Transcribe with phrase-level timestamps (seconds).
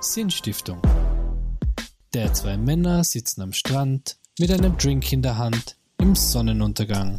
[0.00, 0.80] Sinnstiftung.
[2.14, 7.18] Der zwei Männer sitzen am Strand mit einem Drink in der Hand im Sonnenuntergang.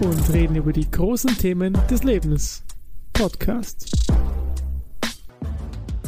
[0.00, 2.62] und reden über die großen Themen des Lebens.
[3.12, 3.92] Podcast.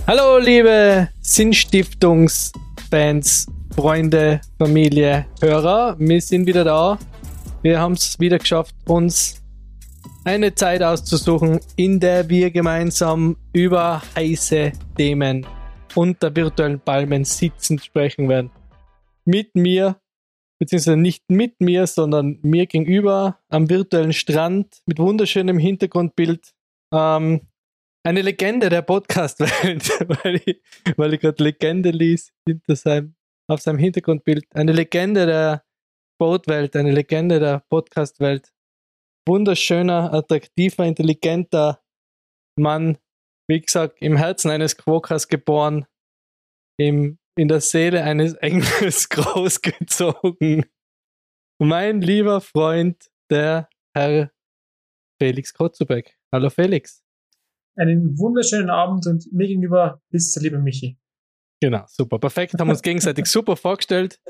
[0.06, 3.46] Hallo, liebe Sinnstiftungsfans,
[3.77, 5.96] Freunde, Familie, Hörer.
[5.98, 6.98] Wir sind wieder da.
[7.61, 9.43] Wir haben es wieder geschafft, uns
[10.24, 15.44] eine Zeit auszusuchen, in der wir gemeinsam über heiße Themen
[15.96, 18.50] unter virtuellen Palmen sitzend sprechen werden.
[19.24, 20.00] Mit mir,
[20.58, 26.54] beziehungsweise nicht mit mir, sondern mir gegenüber am virtuellen Strand mit wunderschönem Hintergrundbild.
[26.92, 27.42] Ähm,
[28.04, 29.88] eine Legende der Podcast-Welt,
[30.24, 30.60] weil ich,
[30.96, 33.14] weil ich gerade Legende lies hinter seinem,
[33.48, 34.44] auf seinem Hintergrundbild.
[34.54, 35.64] Eine Legende der
[36.18, 38.52] Bootwelt, eine Legende der Podcast-Welt.
[39.27, 41.80] Wunderschöner, attraktiver, intelligenter
[42.58, 42.98] Mann.
[43.48, 45.86] Wie gesagt, im Herzen eines Quokers geboren,
[46.78, 50.66] im, in der Seele eines Engels großgezogen.
[51.60, 54.30] Mein lieber Freund, der Herr
[55.20, 56.16] Felix Kotzubeck.
[56.32, 57.02] Hallo Felix.
[57.76, 60.98] Einen wunderschönen Abend und mir gegenüber ist der liebe Michi.
[61.60, 62.54] Genau, super, perfekt.
[62.58, 64.20] Haben uns gegenseitig super vorgestellt.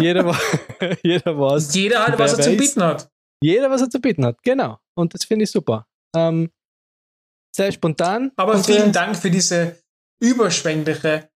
[0.00, 0.38] Jeder war,
[1.02, 3.10] jeder war Jeder hat, was er zu bieten hat.
[3.42, 4.78] Jeder, was er zu bieten hat, genau.
[4.96, 5.86] Und das finde ich super.
[6.14, 6.50] Ähm,
[7.54, 8.32] sehr spontan.
[8.36, 9.76] Aber vielen Dank für diese
[10.20, 11.28] überschwängliche,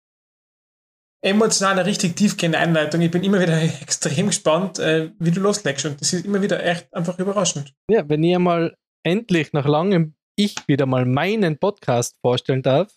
[1.24, 3.02] emotionale, richtig tiefgehende Einleitung.
[3.02, 5.86] Ich bin immer wieder extrem gespannt, äh, wie du loslegst.
[5.86, 7.74] Und das ist immer wieder echt einfach überraschend.
[7.90, 12.96] Ja, wenn ihr mal endlich nach langem ich wieder mal meinen Podcast vorstellen darf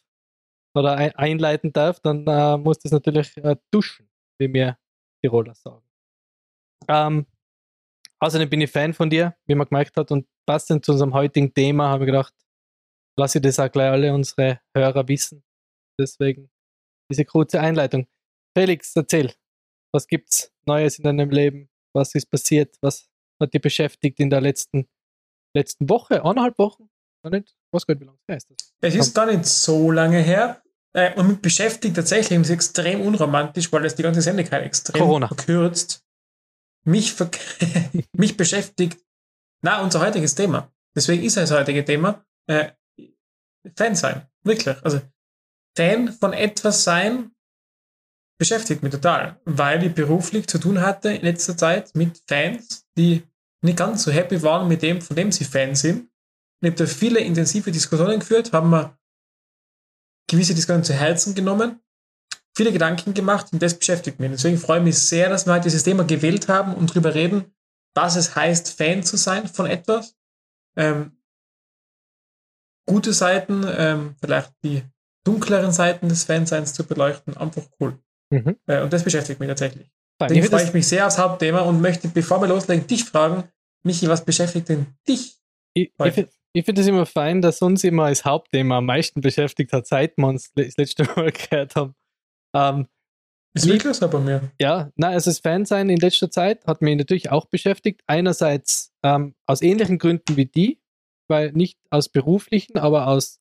[0.74, 4.76] oder ein einleiten darf, dann äh, muss das natürlich äh, duschen, wie mir
[5.22, 5.84] Tiroler sagen.
[6.86, 7.26] Ähm,
[8.18, 11.52] außerdem bin ich Fan von dir, wie man gemerkt hat, und passend zu unserem heutigen
[11.52, 12.34] Thema habe ich gedacht,
[13.18, 15.42] lasse ich das auch gleich alle unsere Hörer wissen.
[15.98, 16.50] Deswegen
[17.10, 18.06] diese kurze Einleitung.
[18.56, 19.32] Felix, erzähl,
[19.92, 21.68] was gibt's Neues in deinem Leben?
[21.94, 22.76] Was ist passiert?
[22.80, 23.08] Was
[23.40, 24.88] hat dich beschäftigt in der letzten,
[25.54, 26.24] letzten Woche?
[26.24, 26.88] Eineinhalb Wochen?
[27.28, 27.54] Nicht?
[27.72, 28.72] Gar nicht, wie lange es ist.
[28.80, 28.94] Das.
[28.94, 30.62] Es ist gar nicht so lange her.
[30.92, 35.00] Äh, und mich beschäftigt tatsächlich, es ist extrem unromantisch, weil es die ganze Sendezeit extrem
[35.00, 35.28] Corona.
[35.28, 36.04] verkürzt.
[36.84, 37.30] Mich, ver
[38.12, 38.98] mich beschäftigt,
[39.62, 40.72] na, unser heutiges Thema.
[40.96, 42.72] Deswegen ist das heutige Thema äh,
[43.76, 44.26] Fan sein.
[44.42, 44.76] Wirklich.
[44.82, 45.00] Also
[45.76, 47.30] Fan von etwas sein
[48.38, 53.22] beschäftigt mich total, weil ich beruflich zu tun hatte in letzter Zeit mit Fans, die
[53.62, 56.08] nicht ganz so happy waren mit dem, von dem sie Fans sind.
[56.62, 58.98] Ich habe da viele intensive Diskussionen geführt, haben mir
[60.26, 61.80] gewisse Diskussionen zu Herzen genommen,
[62.56, 64.30] viele Gedanken gemacht und das beschäftigt mich.
[64.30, 67.52] Deswegen freue ich mich sehr, dass wir heute dieses Thema gewählt haben und darüber reden,
[67.94, 70.16] was es heißt, Fan zu sein von etwas.
[70.76, 71.19] Ähm,
[72.90, 74.82] gute Seiten, ähm, vielleicht die
[75.24, 77.98] dunkleren Seiten des Fanseins zu beleuchten, einfach cool.
[78.30, 78.56] Mhm.
[78.66, 79.88] Äh, und das beschäftigt mich tatsächlich.
[80.20, 83.44] Deswegen Ich freue ich mich sehr aufs Hauptthema und möchte, bevor wir loslegen, dich fragen,
[83.84, 85.38] Michi, was beschäftigt denn dich?
[85.74, 86.12] ich, ich, heute.
[86.12, 89.86] find- ich finde es immer fein, dass uns immer als Hauptthema am meisten beschäftigt hat,
[89.86, 91.94] seit wir uns das letzte Mal gehört haben.
[92.56, 92.86] Ähm,
[93.54, 94.50] Ist wirklich so bei mir.
[94.60, 98.02] Ja, na, also das Fansein in letzter Zeit hat mich natürlich auch beschäftigt.
[98.08, 100.80] Einerseits ähm, aus ähnlichen Gründen wie die,
[101.30, 103.40] weil nicht aus beruflichen, aber aus,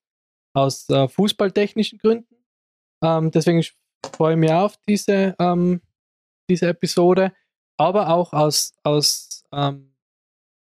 [0.53, 2.35] aus äh, fußballtechnischen Gründen.
[3.03, 3.63] Ähm, deswegen
[4.15, 5.81] freue ich mich auf diese, ähm,
[6.49, 7.33] diese Episode,
[7.77, 9.95] aber auch aus, aus, ähm,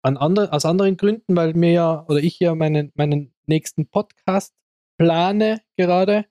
[0.04, 4.54] an andre, aus anderen Gründen, weil mir ja oder ich ja meinen, meinen nächsten Podcast
[4.98, 6.26] plane gerade.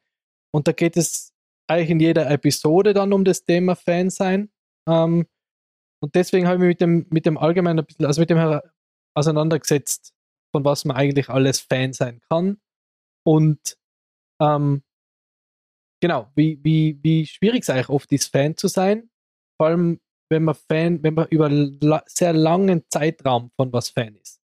[0.50, 1.32] Und da geht es
[1.66, 4.50] eigentlich in jeder Episode dann um das Thema Fan sein.
[4.86, 5.26] Ähm,
[6.00, 8.60] und deswegen habe ich mich mit dem, mit dem allgemein ein bisschen, also mit dem
[9.14, 10.11] auseinandergesetzt,
[10.52, 12.60] von was man eigentlich alles Fan sein kann.
[13.24, 13.76] Und
[14.40, 14.82] ähm,
[16.00, 19.10] genau, wie, wie, wie schwierig es eigentlich oft ist, Fan zu sein.
[19.58, 24.16] Vor allem, wenn man Fan, wenn man über la sehr langen Zeitraum von was Fan
[24.16, 24.40] ist.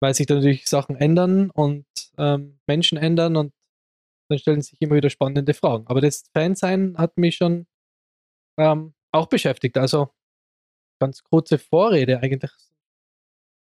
[0.00, 1.86] Weil sich da natürlich Sachen ändern und
[2.16, 3.52] ähm, Menschen ändern und
[4.28, 5.86] dann stellen sich immer wieder spannende Fragen.
[5.88, 7.66] Aber das Fansein hat mich schon
[8.58, 9.76] ähm, auch beschäftigt.
[9.76, 10.10] Also
[11.00, 12.52] ganz kurze Vorrede eigentlich.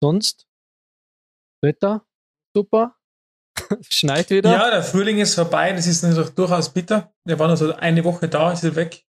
[0.02, 0.48] Sonst
[1.62, 2.06] Wetter
[2.58, 2.96] super.
[3.90, 4.52] Schneit wieder.
[4.52, 7.14] Ja, der Frühling ist vorbei, das ist natürlich durchaus bitter.
[7.24, 9.04] Wir waren also eine Woche da, ist er weg.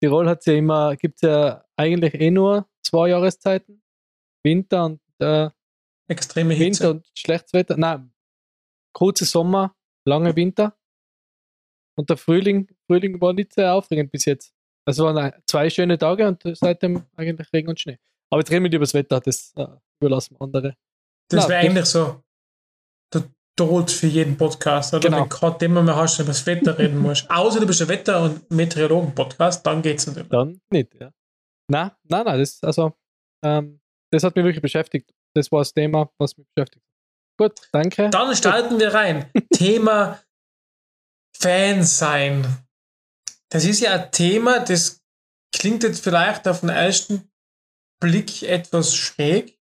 [0.00, 3.82] Tirol hat ja immer, gibt ja eigentlich eh nur zwei Jahreszeiten.
[4.44, 5.50] Winter und äh,
[6.08, 6.90] Extreme Winter Hitze.
[6.90, 7.76] und schlechtes Wetter.
[7.76, 8.12] Nein,
[8.92, 9.74] kurze Sommer,
[10.06, 10.76] lange Winter.
[11.96, 14.54] Und der Frühling, Frühling war nicht sehr aufregend bis jetzt.
[14.86, 17.98] Also waren zwei schöne Tage und seitdem eigentlich Regen und Schnee.
[18.30, 19.66] Aber jetzt reden wir nicht über das Wetter, das äh,
[20.00, 20.76] überlassen wir andere.
[21.30, 22.22] Das wäre eigentlich so
[23.12, 23.24] der
[23.56, 24.94] Tod für jeden Podcast.
[24.94, 25.22] Oder Genau.
[25.22, 27.30] wenn gerade immer mehr hast, über das Wetter reden musst.
[27.30, 30.28] Außer du bist ein Wetter- und Meteorologen-Podcast, dann geht's natürlich.
[30.30, 31.12] Dann nicht, ja.
[31.70, 32.94] Na, na, na, das, also,
[33.44, 33.80] ähm,
[34.10, 35.12] das hat mich wirklich beschäftigt.
[35.34, 36.84] Das war das Thema, was mich beschäftigt.
[37.38, 38.08] Gut, danke.
[38.10, 39.30] Dann starten wir rein.
[39.52, 40.20] Thema
[41.36, 42.46] Fan sein.
[43.50, 45.00] Das ist ja ein Thema, das
[45.54, 47.30] klingt jetzt vielleicht auf den ersten
[48.00, 49.57] Blick etwas schräg.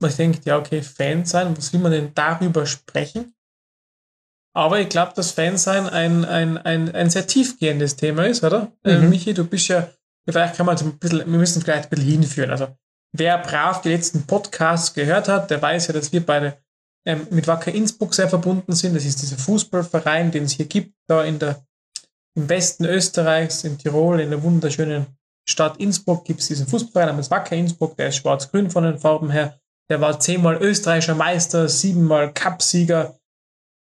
[0.00, 3.34] Man denkt, ja, okay, Fan sein, was will man denn darüber sprechen?
[4.56, 8.72] Aber ich glaube, dass Fan sein ein, ein, ein, ein sehr tiefgehendes Thema ist, oder?
[8.84, 9.08] Äh, Mhm.
[9.10, 9.90] Michi, du bist ja,
[10.28, 12.50] vielleicht kann man ein bisschen, wir müssen vielleicht ein bisschen hinführen.
[12.50, 12.68] Also,
[13.12, 16.56] wer brav die letzten Podcasts gehört hat, der weiß ja, dass wir beide
[17.06, 18.94] ähm, mit Wacker Innsbruck sehr verbunden sind.
[18.94, 21.64] Das ist dieser Fußballverein, den es hier gibt, da in der,
[22.36, 25.06] im Westen Österreichs, in Tirol, in der wunderschönen
[25.48, 29.30] Stadt Innsbruck gibt es diesen Fußballverein namens Wacker Innsbruck, der ist schwarz-grün von den Farben
[29.30, 29.60] her.
[29.90, 33.18] Der war zehnmal österreichischer Meister, siebenmal Cupsieger,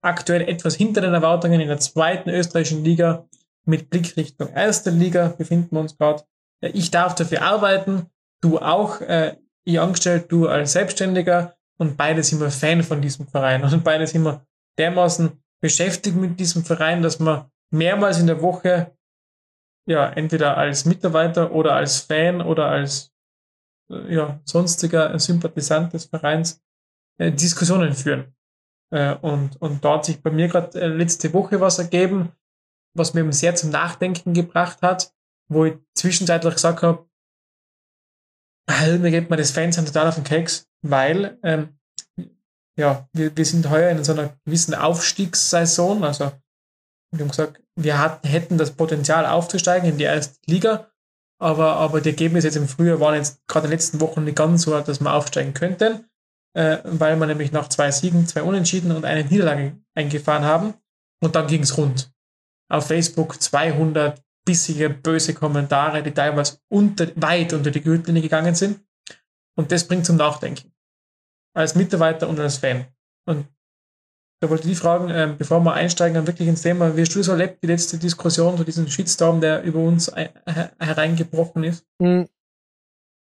[0.02, 3.26] aktuell etwas hinter den Erwartungen in der zweiten österreichischen Liga.
[3.66, 6.24] Mit Blick Richtung erste Liga befinden wir uns gerade.
[6.60, 8.06] Ich darf dafür arbeiten,
[8.42, 13.26] du auch, äh, ich angestellt, du als Selbstständiger und beide sind wir Fan von diesem
[13.26, 14.44] Verein und beide sind wir
[14.78, 18.94] dermaßen beschäftigt mit diesem Verein, dass wir mehrmals in der Woche
[19.86, 23.13] ja entweder als Mitarbeiter oder als Fan oder als
[23.88, 26.62] ja, sonstiger Sympathisant des Vereins
[27.18, 28.34] äh, Diskussionen führen.
[28.90, 32.32] Äh, und, und da hat sich bei mir gerade äh, letzte Woche was ergeben,
[32.96, 35.12] was mir eben sehr zum Nachdenken gebracht hat,
[35.50, 37.08] wo ich zwischenzeitlich gesagt habe,
[38.66, 41.78] "Ah, mir geht mir das Fansein total auf den Keks, weil ähm,
[42.78, 46.32] ja, wir, wir sind heuer in so einer gewissen Aufstiegssaison, also
[47.12, 50.90] wir haben gesagt, wir hatten, hätten das Potenzial aufzusteigen in die erste Liga,
[51.44, 54.36] aber, aber die Ergebnisse jetzt im Frühjahr waren jetzt gerade in den letzten Wochen nicht
[54.36, 56.08] ganz so, dass wir aufsteigen könnten,
[56.54, 60.72] äh, weil wir nämlich nach zwei Siegen, zwei Unentschieden und eine Niederlage eingefahren haben
[61.20, 62.10] und dann ging es rund.
[62.70, 68.80] Auf Facebook 200 bissige, böse Kommentare, die teilweise unter, weit unter die Gürtellinie gegangen sind
[69.54, 70.72] und das bringt zum Nachdenken.
[71.54, 72.86] Als Mitarbeiter und als Fan.
[73.26, 73.46] Und
[74.44, 77.22] da wollte ich fragen, ähm, bevor wir einsteigen dann wirklich ins Thema, wie hast du
[77.22, 81.86] so erlebt, die letzte Diskussion, so diesen Shitstorm, der über uns ein, her- hereingebrochen ist?
[82.02, 82.28] Hm,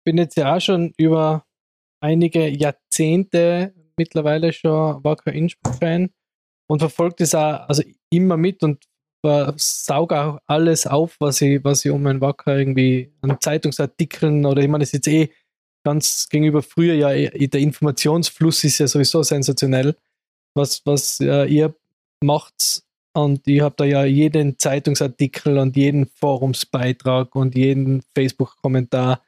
[0.05, 1.45] Bin jetzt ja auch schon über
[2.01, 6.11] einige Jahrzehnte mittlerweile schon Wacker Innsbruck-Fan
[6.69, 8.85] und verfolge das auch also immer mit und
[9.57, 14.63] sauge auch alles auf, was ich, was ich um meinen Wacker irgendwie an Zeitungsartikeln oder
[14.63, 15.33] ich meine, das ist jetzt eh
[15.85, 19.97] ganz gegenüber früher ja, der Informationsfluss ist ja sowieso sensationell,
[20.57, 21.75] was, was äh, ihr
[22.23, 22.83] macht.
[23.15, 29.23] Und ich habe da ja jeden Zeitungsartikel und jeden Forumsbeitrag und jeden Facebook-Kommentar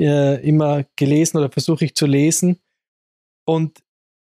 [0.00, 2.60] äh, immer gelesen oder versuche ich zu lesen.
[3.46, 3.82] Und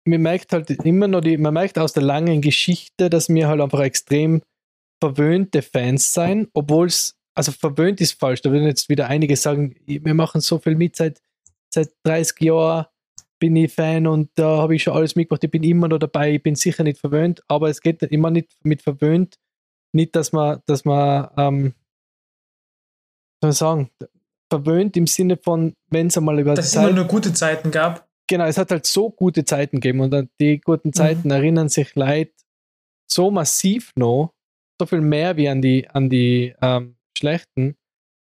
[0.05, 3.61] man merkt halt immer noch, die, man merkt aus der langen Geschichte, dass wir halt
[3.61, 4.41] einfach extrem
[4.99, 9.75] verwöhnte Fans sein, obwohl es, also verwöhnt ist falsch, da würden jetzt wieder einige sagen,
[9.85, 11.21] wir machen so viel mit, seit,
[11.71, 12.87] seit 30 Jahren
[13.39, 16.35] bin ich Fan und da habe ich schon alles mitgemacht, ich bin immer noch dabei,
[16.35, 19.35] ich bin sicher nicht verwöhnt, aber es geht immer nicht mit verwöhnt,
[19.93, 21.73] nicht, dass man, dass man, ähm,
[23.41, 23.89] soll ich sagen,
[24.51, 28.07] verwöhnt im Sinne von, wenn es einmal über Dass es immer nur gute Zeiten gab.
[28.27, 31.95] genau, es hat halt so gute Zeiten gegeben und an die guten Zeiten erinnern sich
[31.95, 32.33] Leute
[33.09, 34.33] so massiv noch,
[34.79, 37.75] so viel mehr wie an die, an die ähm, schlechten.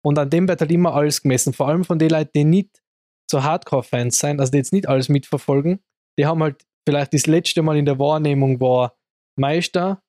[0.03, 1.53] Und an dem wird halt immer alles gemessen.
[1.53, 2.81] Vor allem von den Leuten, die nicht
[3.29, 5.79] so Hardcore-Fans sein, also die jetzt nicht alles mitverfolgen,
[6.17, 8.97] die haben halt vielleicht das letzte Mal in der Wahrnehmung war
[9.37, 10.01] Meister,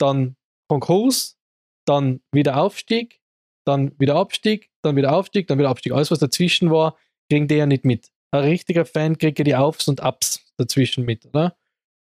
[0.00, 0.36] dann
[0.68, 1.38] Konkurs,
[1.86, 3.20] dann wieder Aufstieg,
[3.66, 5.92] dann wieder Abstieg, dann wieder Aufstieg, dann wieder Abstieg.
[5.92, 6.96] Alles, was dazwischen war,
[7.30, 8.10] kriegen die ja nicht mit.
[8.32, 11.56] Ein richtiger Fan kriegt ja die Aufs und Ups dazwischen mit, oder?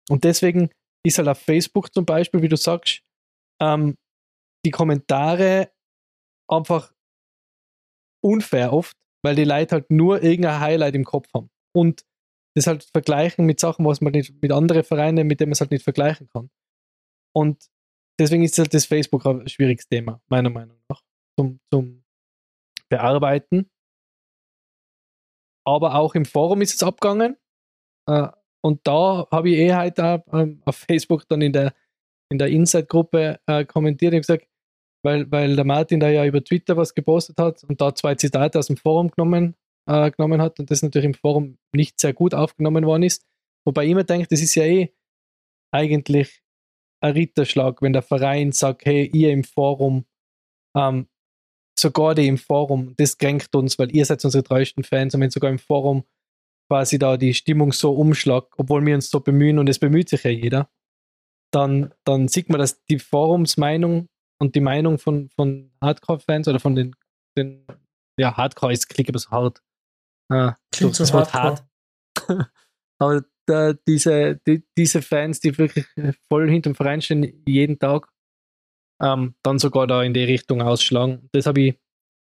[0.09, 0.71] Und deswegen
[1.05, 3.03] ist halt auf Facebook zum Beispiel, wie du sagst,
[3.61, 3.97] ähm,
[4.65, 5.71] die Kommentare
[6.49, 6.93] einfach
[8.25, 8.97] unfair oft,
[9.27, 11.51] weil die Leute halt nur irgendein Highlight im Kopf haben.
[11.75, 12.05] Und
[12.55, 15.61] das halt vergleichen mit Sachen, was man nicht mit anderen Vereinen, mit denen man es
[15.61, 16.49] halt nicht vergleichen kann.
[17.35, 17.67] Und
[18.21, 21.03] deswegen ist halt das Facebook ein schwieriges Thema, meiner Meinung nach,
[21.37, 22.05] zum, zum
[22.89, 23.69] Bearbeiten.
[25.67, 27.37] Aber auch im Forum ist es abgegangen.
[28.09, 28.29] Äh,
[28.65, 31.75] und da habe ich eh heute ähm, auf Facebook dann in der,
[32.31, 34.47] in der Inside-Gruppe äh, kommentiert und gesagt,
[35.07, 38.59] weil, weil der Martin da ja über Twitter was gepostet hat und da zwei Zitate
[38.59, 39.55] aus dem Forum genommen,
[39.89, 43.25] äh, genommen hat und das natürlich im Forum nicht sehr gut aufgenommen worden ist.
[43.65, 44.93] Wobei ich immer denke, das ist ja eh
[45.73, 46.43] eigentlich
[47.01, 50.07] ein Ritterschlag, wenn der Verein sagt, hey, ihr im Forum,
[50.77, 51.07] ähm,
[51.79, 55.31] sogar die im Forum, das kränkt uns, weil ihr seid unsere treuesten Fans und wenn
[55.31, 56.03] sogar im Forum
[56.69, 60.25] quasi da die Stimmung so umschlagt, obwohl wir uns so bemühen und es bemüht sich
[60.25, 60.69] ja jeder,
[61.53, 64.09] dann, dann sieht man, dass die Forumsmeinung
[64.39, 66.95] und die Meinung von, von Hardcore-Fans oder von den,
[67.37, 67.67] den,
[68.19, 69.63] ja, Hardcore ist, klingt aber so hart.
[70.33, 71.65] Äh, Klingt das so Wort hardcore.
[72.29, 72.51] hart.
[72.99, 75.87] aber da, diese, die, diese Fans, die wirklich
[76.29, 78.09] voll hinterm Verein stehen, jeden Tag,
[79.01, 81.29] ähm, dann sogar da in die Richtung ausschlagen.
[81.33, 81.81] Das habe ich,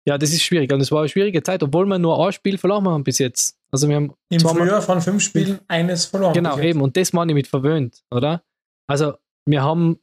[0.07, 0.73] ja, das ist schwierig.
[0.73, 3.59] Und es war eine schwierige Zeit, obwohl wir nur ein Spiel verloren haben bis jetzt.
[3.71, 6.35] Also wir haben Im Frühjahr von fünf Spielen eines verloren.
[6.35, 6.81] Genau, eben.
[6.81, 8.43] Und das meine ich mit verwöhnt, oder?
[8.89, 9.15] Also,
[9.47, 9.99] wir haben,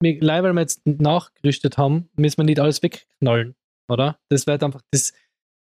[0.00, 3.54] wir, leider, jetzt nachgerüstet haben, müssen wir nicht alles wegknallen,
[3.88, 4.18] oder?
[4.28, 5.12] Das wird einfach, das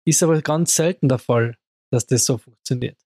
[0.06, 1.56] ist aber ganz selten der Fall,
[1.90, 2.98] dass das so funktioniert.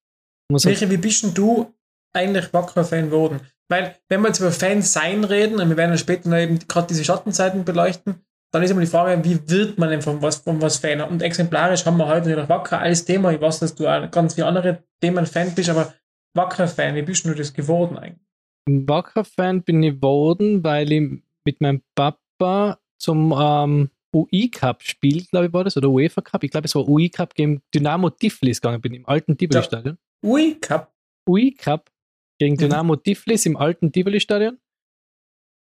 [0.50, 1.72] Michi, wie bist denn du
[2.12, 3.40] eigentlich Wacker-Fan geworden?
[3.68, 6.58] Weil, wenn wir jetzt über Fans sein reden, und wir werden dann später noch eben
[6.66, 8.20] gerade diese Schattenzeiten beleuchten,
[8.52, 11.00] dann ist immer die Frage, wie wird man denn von was, von was Fan?
[11.02, 13.30] Und exemplarisch haben wir heute natürlich Wacker als Thema.
[13.30, 15.94] Ich weiß, dass du auch ganz viele andere Themen Fan bist, aber
[16.34, 18.29] Wacker-Fan, wie bist du das geworden eigentlich?
[18.66, 25.64] Wacker-Fan bin ich geworden, weil ich mit meinem Papa zum ähm, UI-Cup-Spiel, glaube ich, war
[25.64, 29.36] das, oder UEFA-Cup, ich glaube, es war UI-Cup gegen Dynamo Tiflis gegangen bin, im alten
[29.36, 29.98] Tivoli-Stadion.
[30.24, 30.92] Ui, Cup.
[31.28, 31.90] UI-Cup
[32.38, 32.58] gegen Mhm.
[32.58, 34.58] Dynamo Tiflis im alten Tivoli-Stadion.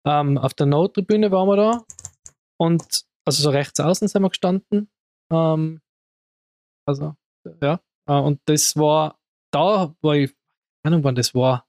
[0.07, 1.85] Ähm, auf der Nordtribüne waren wir da
[2.59, 4.89] und also so rechts außen sind wir gestanden.
[5.31, 5.83] Ähm,
[6.87, 7.15] also,
[7.63, 7.81] ja.
[8.09, 9.19] Äh, und das war,
[9.53, 10.35] da war ich,
[10.83, 11.68] keine Ahnung, wann das war,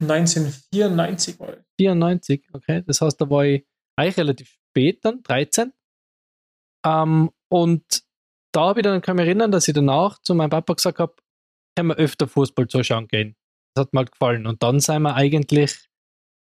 [0.00, 1.64] 1994 war das.
[1.80, 2.82] 94, okay.
[2.86, 5.72] Das heißt, da war ich eigentlich relativ spät dann, 13.
[6.84, 8.02] Ähm, und
[8.52, 10.98] da habe ich dann, kann ich mich erinnern, dass ich danach zu meinem Papa gesagt
[10.98, 11.14] habe,
[11.76, 13.36] können wir öfter Fußball zuschauen gehen.
[13.74, 14.46] Das hat mir halt gefallen.
[14.46, 15.88] Und dann sind wir eigentlich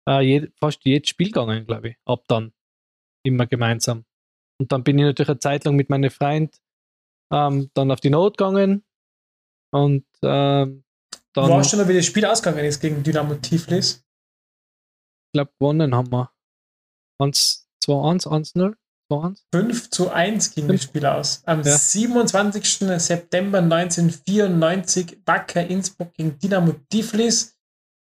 [0.08, 1.96] äh, jed, fast jedes Spiel gegangen, glaube ich.
[2.06, 2.54] Ab dann.
[3.26, 4.06] Immer gemeinsam.
[4.60, 6.60] Und dann bin ich natürlich eine Zeit lang mit meinem Freund
[7.32, 8.84] ähm, dann auf die Not gegangen.
[9.72, 10.83] Und ähm,
[11.34, 14.04] dann, Weißt du noch, wie das Spiel ausgegangen ist gegen Dynamo Tiflis?
[15.28, 16.32] ich glaube, gewonnen haben wir.
[17.20, 18.76] 1, 2-1, 1-0,
[19.12, 19.42] 2-1.
[19.54, 21.42] 5 zu 1 ging das Spiel aus.
[21.46, 21.76] Am Ja.
[21.78, 22.66] 27.
[23.00, 27.58] September 1994 Wacker Innsbruck gegen Dynamo Tiflis.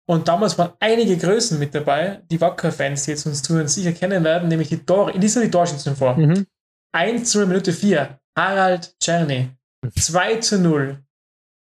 [0.09, 4.25] Und damals waren einige Größen mit dabei, die Wacker-Fans, die jetzt uns zuhören, sicher kennen
[4.25, 5.11] werden, nämlich die Tore.
[5.13, 6.17] Ich lese die Torschützen vor.
[6.17, 6.47] Mhm.
[6.95, 9.51] 1 zu 0 Minute 4, Harald Czerny.
[9.99, 11.05] 2 zu 0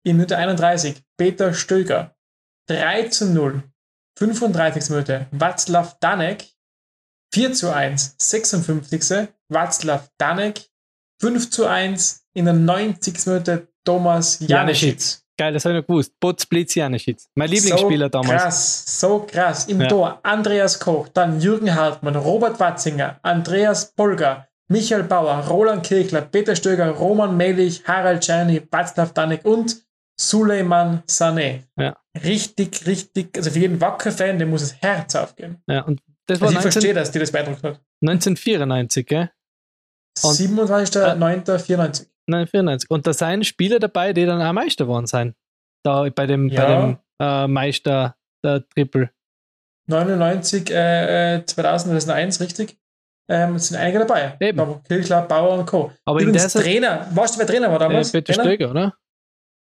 [0.05, 2.15] in Minute 31, Peter Stöger.
[2.69, 3.63] 3 zu 0,
[4.19, 4.91] 35.
[4.91, 6.45] Minute, Václav Danek.
[7.33, 9.29] 4 zu 1, 56.
[9.49, 10.61] Václav Danek.
[11.21, 13.27] 5 zu 1 in der 90.
[13.27, 15.23] Minute, Thomas Janeschitz.
[15.39, 16.13] Geil, das habe ich noch gewusst.
[16.19, 17.29] Botz Blitz Janeschitz.
[17.35, 18.43] Mein Lieblingsspieler so damals.
[18.43, 19.67] Krass, so krass.
[19.67, 19.87] Im Ja.
[19.89, 26.57] Tor Andreas Koch, dann Jürgen Hartmann, Robert Watzinger, Andreas Polger, Michael Bauer, Roland Kirchler, Peter
[26.57, 29.86] Stöger, Roman Melich, Harald Czerny, Václav Danek und
[30.19, 31.63] Suleiman Sané.
[31.79, 31.97] Ja.
[32.25, 35.59] Richtig, richtig, also für jeden Wacker-Fan, dem muss das Herz aufgehen.
[35.69, 37.81] Ja, und das war Also ich 19, verstehe, dass dir das beeindruckt hat.
[38.03, 39.31] 1994, gell?
[40.23, 42.07] Und- 27.09.94.
[42.29, 42.91] Nein, 94.
[42.91, 45.35] Und da seien Spieler dabei, die dann auch Meister geworden sein.
[45.85, 46.65] Da bei dem, Ja.
[46.65, 49.11] bei dem äh, Meister der Triple.
[49.89, 52.79] 99, äh, äh, 2001, richtig?
[53.29, 54.37] Ähm, sind einige dabei.
[54.41, 54.83] Eben.
[54.85, 55.93] Kirchler, Bauer und Co.
[56.05, 58.13] Aber in Übrigens, der Zeit- Trainer, weißt du, wer Trainer war Äh, damals?
[58.13, 58.45] Peter Trainer?
[58.49, 58.95] Stöger, oder?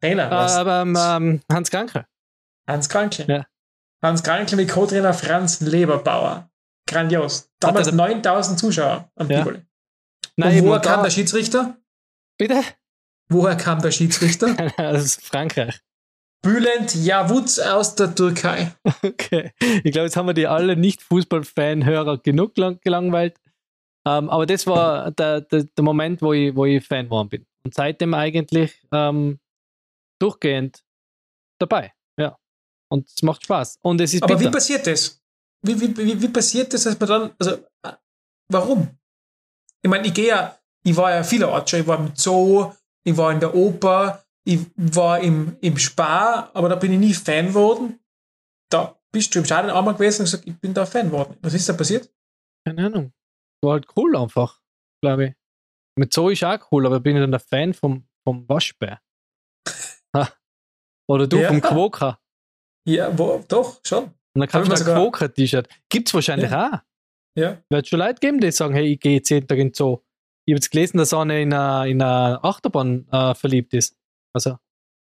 [0.03, 0.29] Trainer.
[0.31, 0.53] Was?
[0.55, 2.05] aber ähm, ähm, Hans Kranke.
[2.67, 3.25] Hans Krankl.
[3.27, 3.45] Ja.
[4.01, 6.49] Hans Krankl mit Co-Trainer Franz Leberbauer.
[6.89, 7.49] Grandios.
[7.59, 9.39] Damals Hat er- 9000 Zuschauer am Ja.
[9.39, 9.61] Tivoli.
[10.35, 11.77] Nein, Und woher kam da- der Schiedsrichter?
[12.37, 12.61] Bitte?
[13.29, 14.55] Woher kam der Schiedsrichter?
[14.77, 15.79] Aus Frankreich.
[16.41, 18.71] Bülent Yavuz aus der Türkei.
[19.03, 19.51] Okay.
[19.83, 23.37] Ich glaube, jetzt haben wir die alle Nicht-Fußball-Fan-Hörer genug lang gelangweilt.
[24.05, 27.45] Ähm, aber das war der, der, der Moment, wo ich, wo ich Fan geworden bin.
[27.65, 29.39] Und seitdem eigentlich ähm,
[30.23, 30.83] durchgehend
[31.59, 31.93] dabei.
[32.17, 32.37] Ja.
[32.89, 33.79] Und es macht Spaß.
[33.81, 34.51] Und es ist Aber wie bitter.
[34.51, 35.21] passiert das?
[35.61, 37.51] Wie, wie, wie, wie passiert das, dass man dann, also,
[37.83, 37.93] äh,
[38.49, 38.97] warum?
[39.81, 42.71] Ich meine, ich gehe ja, ich war ja vielerorts schon, ich war im Zoo,
[43.03, 47.13] ich war in der Oper, ich war im, im Spar, aber da bin ich nie
[47.13, 47.99] Fan geworden.
[48.69, 51.37] Da bist du im Stadion einmal gewesen und gesagt, ich bin da Fan geworden.
[51.41, 52.11] Was ist da passiert?
[52.65, 53.13] Keine Ahnung.
[53.61, 54.61] War halt cool einfach,
[55.01, 55.33] glaube ich.
[55.95, 58.99] Mit Zoo ist auch cool, aber bin ich dann der Fan vom, vom Waschbär.
[60.15, 60.29] Ha.
[61.09, 61.47] Oder du Ja.
[61.49, 62.19] vom Quoka.
[62.87, 64.05] Ja, wo, doch, schon.
[64.05, 65.67] Und dann kannst ich du ein Quoka-T-Shirt.
[65.89, 66.79] Gibt es wahrscheinlich auch.
[67.37, 67.57] Ja.
[67.69, 69.99] Wird schon Leute geben, die sagen, hey, ich gehe jetzt jeden Tag in den Zoo.
[70.45, 73.95] Ich habe jetzt gelesen, dass einer in einer, in einer Achterbahn äh, verliebt ist.
[74.35, 74.57] Also,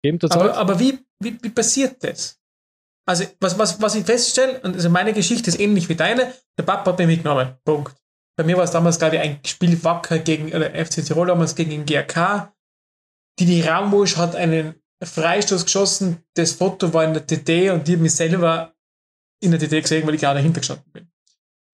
[0.04, 2.38] geben tut's Aber, aber wie, wie, wie passiert das?
[3.08, 6.64] Also, was, was, was ich feststelle, und also meine Geschichte ist ähnlich wie deine, der
[6.64, 7.56] Papa hat mich mitgenommen.
[7.64, 7.96] Punkt.
[8.36, 11.54] Bei mir war es damals, glaube ich, ein Spiel Wacker gegen, oder FC Tirol damals
[11.54, 12.52] gegen den GRK.
[13.40, 18.00] Didi Rambusch hat einen Freistoß geschossen, das Foto war in der TT und die hat
[18.00, 18.74] mich selber
[19.40, 21.10] in der DD gesehen, weil ich gerade dahinter gestanden bin.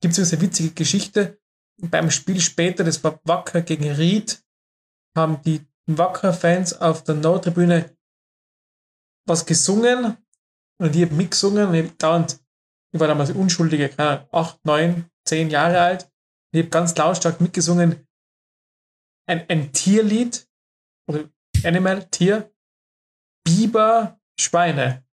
[0.00, 1.38] Gibt es eine witzige Geschichte
[1.80, 4.42] beim Spiel später, das war Wacker gegen Ried,
[5.16, 7.96] haben die Wacker-Fans auf der Nordtribüne
[9.26, 10.16] was gesungen
[10.78, 12.40] und ich habe mitgesungen und ich, dauernd,
[12.92, 16.10] ich war damals unschuldige, keine acht, neun, zehn Jahre alt.
[16.52, 18.08] Ich habe ganz lautstark mitgesungen
[19.28, 20.48] ein, ein Tierlied
[21.06, 21.28] oder
[21.64, 22.50] Animal, Tier,
[23.48, 25.04] Biber, Schweine.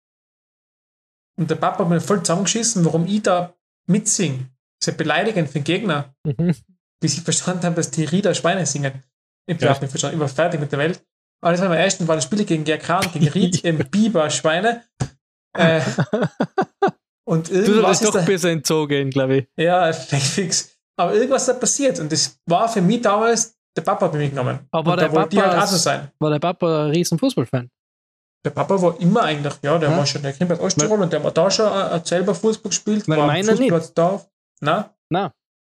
[1.37, 3.55] Und der Papa hat mir voll zusammengeschissen, warum ich da
[3.87, 4.49] mitsing.
[4.81, 6.15] Das ist ja beleidigend für den Gegner.
[6.25, 6.55] Mhm.
[7.01, 9.03] Bis ich verstanden habe, dass die Rieder Schweine singen.
[9.47, 9.81] Ich habe ja.
[9.81, 11.05] nicht verstanden, ich war fertig mit der Welt.
[11.43, 14.31] Aber das war mein ersten war das Spiel gegen GRK und gegen Ried im Biber
[14.31, 14.85] Schweine.
[15.57, 15.81] Äh,
[17.29, 19.49] und irgendwas du ist doch da, besser entzogen, glaube ich.
[19.57, 20.77] Ja, fix.
[20.97, 24.31] Aber irgendwas ist da passiert und das war für mich damals, der Papa hat mich
[24.31, 24.61] genommen.
[24.71, 26.11] Aber war der Papa, die halt auch so sein.
[26.19, 27.71] War der Papa ein riesen Fußballfan?
[28.45, 29.97] Der Papa war immer eigentlich, ja, der hm?
[29.97, 33.09] war schon, der kommt aus Osttirol und der war da schon äh, selber Fußball gespielt.
[33.09, 33.99] Weil meiner nicht.
[33.99, 34.23] Da.
[34.61, 34.95] Na?
[35.09, 35.33] Na.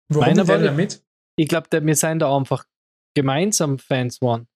[0.08, 1.02] Warum meiner war der mit?
[1.36, 2.64] Ich glaube, wir sind da einfach
[3.14, 4.48] gemeinsam Fans waren.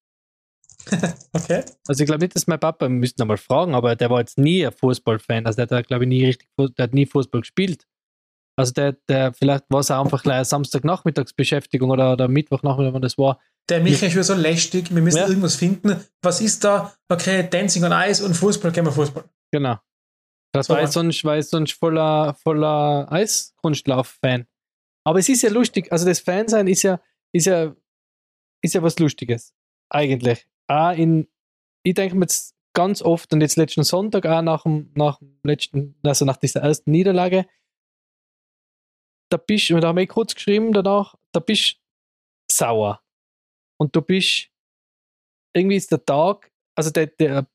[1.33, 1.65] okay.
[1.87, 4.39] Also ich glaube nicht, dass mein Papa, wir müssten einmal fragen, aber der war jetzt
[4.39, 5.47] nie ein Fußballfan.
[5.47, 7.87] Also der hat, glaube ich, nie richtig, der hat nie Fußball gespielt.
[8.57, 13.17] Also der, der vielleicht war es auch einfach gleich Samstagnachmittagsbeschäftigung oder, oder Mittwochnachmittag, wenn das
[13.17, 13.41] war.
[13.69, 15.29] Der Michael ist schon so lästig, wir müssen ja.
[15.29, 16.05] irgendwas finden.
[16.21, 16.93] Was ist da?
[17.09, 19.25] Okay, Dancing on Ice und Fußball, gehen wir Fußball.
[19.53, 19.79] Genau.
[20.53, 24.47] Das so war ich sonst, war sonst voller, voller Eiskunstlauf-Fan.
[25.05, 27.01] Aber es ist ja lustig, also das Fansein ist ja,
[27.33, 27.75] ist ja,
[28.63, 29.55] ist ja was Lustiges.
[29.89, 30.47] Eigentlich.
[30.69, 31.29] Auch in,
[31.83, 35.39] ich denke mir jetzt ganz oft und jetzt letzten Sonntag auch nach dem, nach dem
[35.43, 37.47] letzten, also nach dieser ersten Niederlage,
[39.33, 41.77] da bist, da haben wir kurz geschrieben danach, da bist
[42.51, 43.01] sauer.
[43.79, 44.49] Und du bist,
[45.55, 47.47] irgendwie ist der Tag, also der, der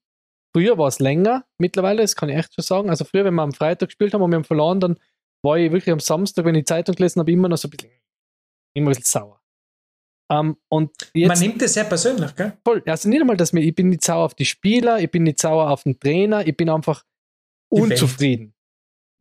[0.54, 2.90] früher war es länger, mittlerweile, das kann ich echt schon sagen.
[2.90, 5.00] Also früher, wenn wir am Freitag gespielt haben und wir haben verloren, dann
[5.44, 7.72] war ich wirklich am Samstag, wenn ich die Zeitung gelesen habe, immer noch so ein
[7.72, 7.92] bisschen,
[8.76, 9.42] immer ein bisschen sauer.
[10.30, 12.58] Um, ähm, und jetzt, Man nimmt es sehr persönlich, gell?
[12.66, 12.84] Voll.
[12.86, 15.40] Also nicht einmal, dass mir, ich bin nicht sauer auf die Spieler, ich bin nicht
[15.40, 17.06] sauer auf den Trainer, ich bin einfach
[17.72, 18.54] die unzufrieden.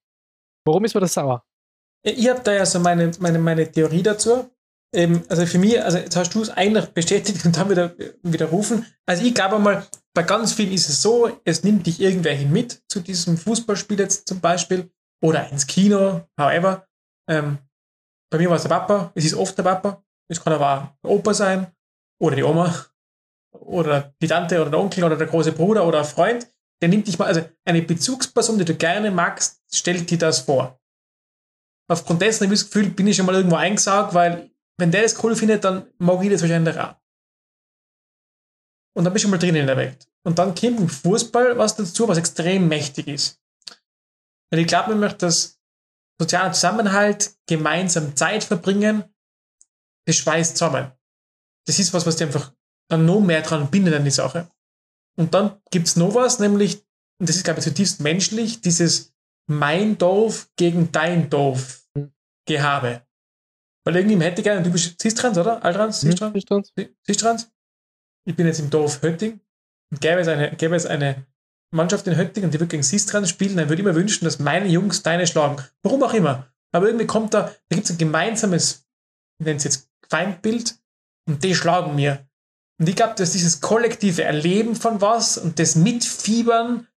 [0.66, 1.46] Warum ist man das sauer?
[2.04, 4.50] Ich habe da ja so meine, meine, meine Theorie dazu
[4.94, 8.86] ähm, also für mich, also jetzt hast du es eigentlich bestätigt und dann wieder widerrufen.
[9.06, 12.52] Also ich glaube mal, bei ganz vielen ist es so, es nimmt dich irgendwer hin
[12.52, 14.90] mit zu diesem Fußballspiel jetzt zum Beispiel
[15.22, 16.86] oder ins Kino, however.
[17.28, 17.58] Ähm,
[18.30, 21.00] bei mir war es der Papa, es ist oft der Papa, es kann aber auch
[21.02, 21.66] der Opa sein
[22.20, 22.86] oder die Oma
[23.52, 26.48] oder die Tante oder der Onkel oder der große Bruder oder ein Freund.
[26.82, 30.78] Der nimmt dich mal, also eine Bezugsperson, die du gerne magst, stellt dir das vor.
[31.88, 35.02] Aufgrund dessen habe ich das Gefühl, bin ich schon mal irgendwo eingesaugt, weil wenn der
[35.02, 36.96] das cool findet, dann mag ich das wahrscheinlich auch.
[38.96, 40.08] Und dann bist du mal drin in der Welt.
[40.24, 43.40] Und dann kommt im Fußball was dazu, was extrem mächtig ist.
[44.50, 45.60] Weil ich glaube nämlich, dass
[46.20, 49.04] sozialer Zusammenhalt, gemeinsam Zeit verbringen,
[50.06, 50.92] das schweißt zusammen.
[51.66, 52.52] Das ist was, was dir einfach
[52.88, 54.50] dann noch mehr dran bindet an die Sache.
[55.18, 56.84] Und dann gibt es noch was, nämlich,
[57.18, 59.14] und das ist, glaube ich, zutiefst menschlich, dieses
[59.48, 61.86] mein Dorf gegen dein Dorf
[62.46, 63.05] Gehabe.
[63.86, 65.64] Weil irgendwie hätte gerne, du bist Sistrans, oder?
[65.64, 66.00] Altrans?
[66.00, 66.32] Sistrans?
[66.34, 66.72] Sistrans.
[67.06, 67.52] Sistrans?
[68.24, 69.38] Ich bin jetzt im Dorf Hötting
[69.92, 71.24] und gäbe es eine, gäbe es eine
[71.72, 74.40] Mannschaft in Hötting und die würde gegen Sistrans spielen, dann würde ich mir wünschen, dass
[74.40, 75.62] meine Jungs deine schlagen.
[75.84, 76.48] Warum auch immer.
[76.72, 78.86] Aber irgendwie kommt da, da gibt es ein gemeinsames,
[79.38, 80.74] ich nenne es jetzt Feindbild
[81.28, 82.26] und die schlagen mir.
[82.80, 86.88] Und ich glaube, dass dieses kollektive Erleben von was und das Mitfiebern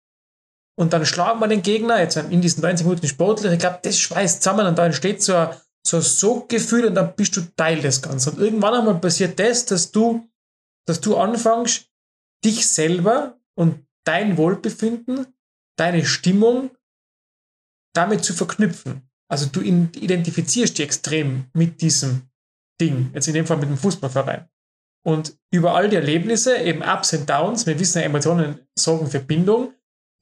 [0.75, 3.99] und dann schlagen wir den Gegner, jetzt in diesen 90 Minuten sportlich, ich glaube, das
[3.99, 5.49] schweißt zusammen und da entsteht so ein
[5.89, 8.33] so ein Soggefühl und dann bist du Teil des Ganzen.
[8.33, 10.27] Und irgendwann einmal passiert das, dass du,
[10.87, 11.89] dass du anfängst,
[12.43, 15.27] dich selber und dein Wohlbefinden,
[15.77, 16.71] deine Stimmung
[17.93, 19.09] damit zu verknüpfen.
[19.31, 22.29] Also du identifizierst dich extrem mit diesem
[22.81, 24.47] Ding, jetzt in dem Fall mit dem Fußballverein.
[25.05, 29.19] Und über all die Erlebnisse, eben Ups und Downs, wir wissen ja, Emotionen sorgen für
[29.19, 29.73] Bindung,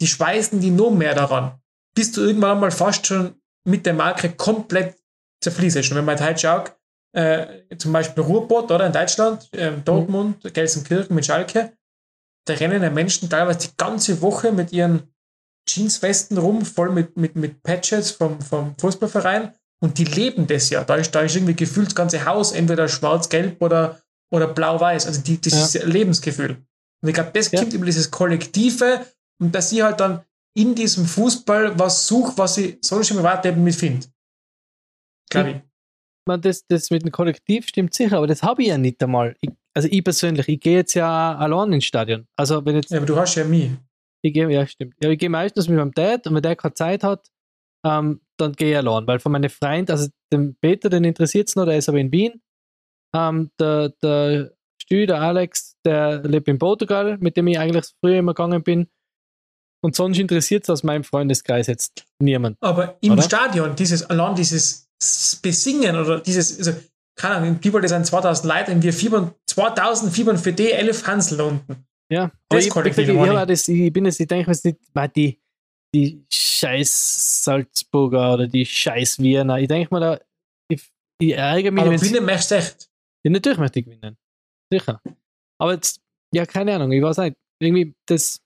[0.01, 1.59] die schweißen die nur mehr daran,
[1.95, 4.97] bis du irgendwann einmal fast schon mit der Marke komplett
[5.41, 5.77] zerfließt.
[5.77, 6.73] Und wenn man halt schaut,
[7.13, 10.53] äh, zum Beispiel Ruhrpott oder in Deutschland, äh, Dortmund, mhm.
[10.53, 11.73] Gelsenkirchen mit Schalke,
[12.45, 15.03] da rennen ja Menschen teilweise die ganze Woche mit ihren
[15.67, 20.83] Jeanswesten rum, voll mit, mit, mit Patches vom, vom Fußballverein und die leben das ja.
[20.83, 25.21] Da ist, da ist irgendwie gefühlt das ganze Haus entweder schwarz-gelb oder, oder blau-weiß, also
[25.21, 25.85] die, dieses ja.
[25.85, 26.57] Lebensgefühl.
[27.01, 27.59] Und ich glaube, das ja.
[27.59, 29.05] kommt über dieses Kollektive
[29.39, 30.23] und dass ich halt dann
[30.55, 34.07] in diesem Fußball was suche, was ich sonst im Privatleben mitfinde.
[35.29, 35.55] Glaube ich.
[36.27, 39.35] Man, das, das mit dem Kollektiv stimmt sicher, aber das habe ich ja nicht einmal.
[39.41, 42.27] Ich, also ich persönlich, ich gehe jetzt ja allein ins Stadion.
[42.35, 43.71] Also wenn jetzt, ja, aber du hast ja mich.
[44.21, 44.95] Ich gehe, ja, stimmt.
[45.01, 47.29] Ja, ich gehe meistens mit meinem Dad und wenn der keine Zeit hat,
[47.85, 51.55] ähm, dann gehe ich allein, weil von meinen Freunden, also dem Peter, den interessiert es
[51.55, 52.41] noch, der ist aber in Wien.
[53.15, 58.19] Ähm, der, der Stü, der Alex, der lebt in Portugal, mit dem ich eigentlich früher
[58.19, 58.87] immer gegangen bin.
[59.83, 62.57] Und sonst interessiert es aus meinem Freundeskreis jetzt niemand.
[62.61, 63.21] Aber im oder?
[63.21, 64.86] Stadion, dieses, allein dieses
[65.41, 66.73] Besingen oder dieses, also,
[67.15, 71.07] keine Ahnung, People, das sind 2000 Leute und wir fiebern, 2000 fiebern für die 11
[71.07, 71.87] Hansel unten.
[72.11, 74.79] Ja, das ich, ich, ich, ja, das, ich bin jetzt, ich denke mir jetzt nicht,
[75.15, 75.41] die,
[75.93, 80.19] die scheiß Salzburger oder die scheiß Wiener, ich denke mir da,
[80.69, 81.83] ich, ich ärgere mich.
[81.83, 82.89] Aber gewinnen möchtest du echt?
[83.23, 84.17] Ja, natürlich möchte ich gewinnen.
[84.71, 85.01] Sicher.
[85.59, 86.01] Aber jetzt,
[86.33, 88.39] ja, keine Ahnung, ich weiß nicht, irgendwie das,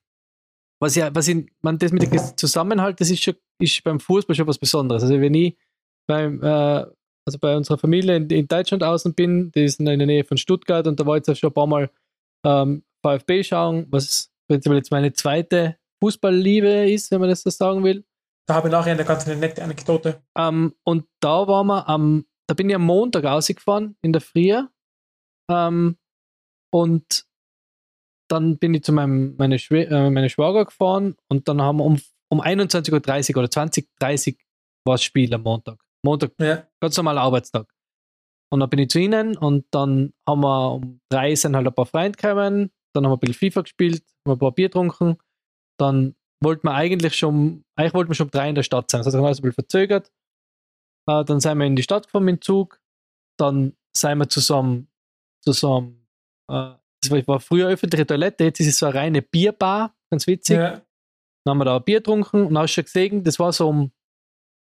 [0.81, 4.35] was ja, was ich, man, das mit dem Zusammenhalt, das ist schon, ist beim Fußball
[4.35, 5.03] schon was Besonderes.
[5.03, 5.55] Also wenn ich
[6.11, 6.85] beim, äh,
[7.25, 10.37] also bei unserer Familie in, in, Deutschland außen bin, die ist in der Nähe von
[10.37, 11.89] Stuttgart und da war jetzt schon ein paar Mal
[12.45, 17.83] ähm, VfB schauen, was prinzipiell jetzt meine zweite Fußballliebe ist, wenn man das so sagen
[17.83, 18.03] will.
[18.47, 20.21] Da habe ich nachher eine ganz nette Anekdote.
[20.37, 24.61] Ähm, und da waren wir am, da bin ich am Montag rausgefahren in der Früh.
[25.49, 25.97] Ähm,
[26.73, 27.25] und
[28.29, 31.85] dann bin ich zu meinem meine, Schw äh, meine Schwager gefahren und dann haben wir
[31.85, 34.39] um, um 21.30 Uhr oder 20.30 Uhr
[34.85, 35.79] war das Spiel am Montag.
[36.03, 36.67] Montag, ja.
[36.81, 37.67] ganz normaler Arbeitstag.
[38.51, 41.73] Und dann bin ich zu ihnen und dann haben wir um drei sind halt ein
[41.73, 45.17] paar Freunde gekommen, dann haben wir ein bisschen FIFA gespielt, haben ein paar Bier getrunken,
[45.79, 48.99] dann wollten wir eigentlich schon, eigentlich wollten wir schon um drei in der Stadt sein,
[48.99, 50.11] das hat sich alles ein bisschen verzögert.
[51.09, 52.81] Äh, dann sind wir in die Stadt gefahren mit dem Zug,
[53.39, 54.89] dann sind wir zusammen,
[55.43, 56.07] zusammen,
[56.49, 60.57] äh, das war früher öffentliche Toilette, jetzt ist es so eine reine Bierbar, ganz witzig.
[60.57, 60.81] Ja.
[61.45, 63.91] Dann haben wir da ein Bier getrunken und hast schon gesehen, das war so um,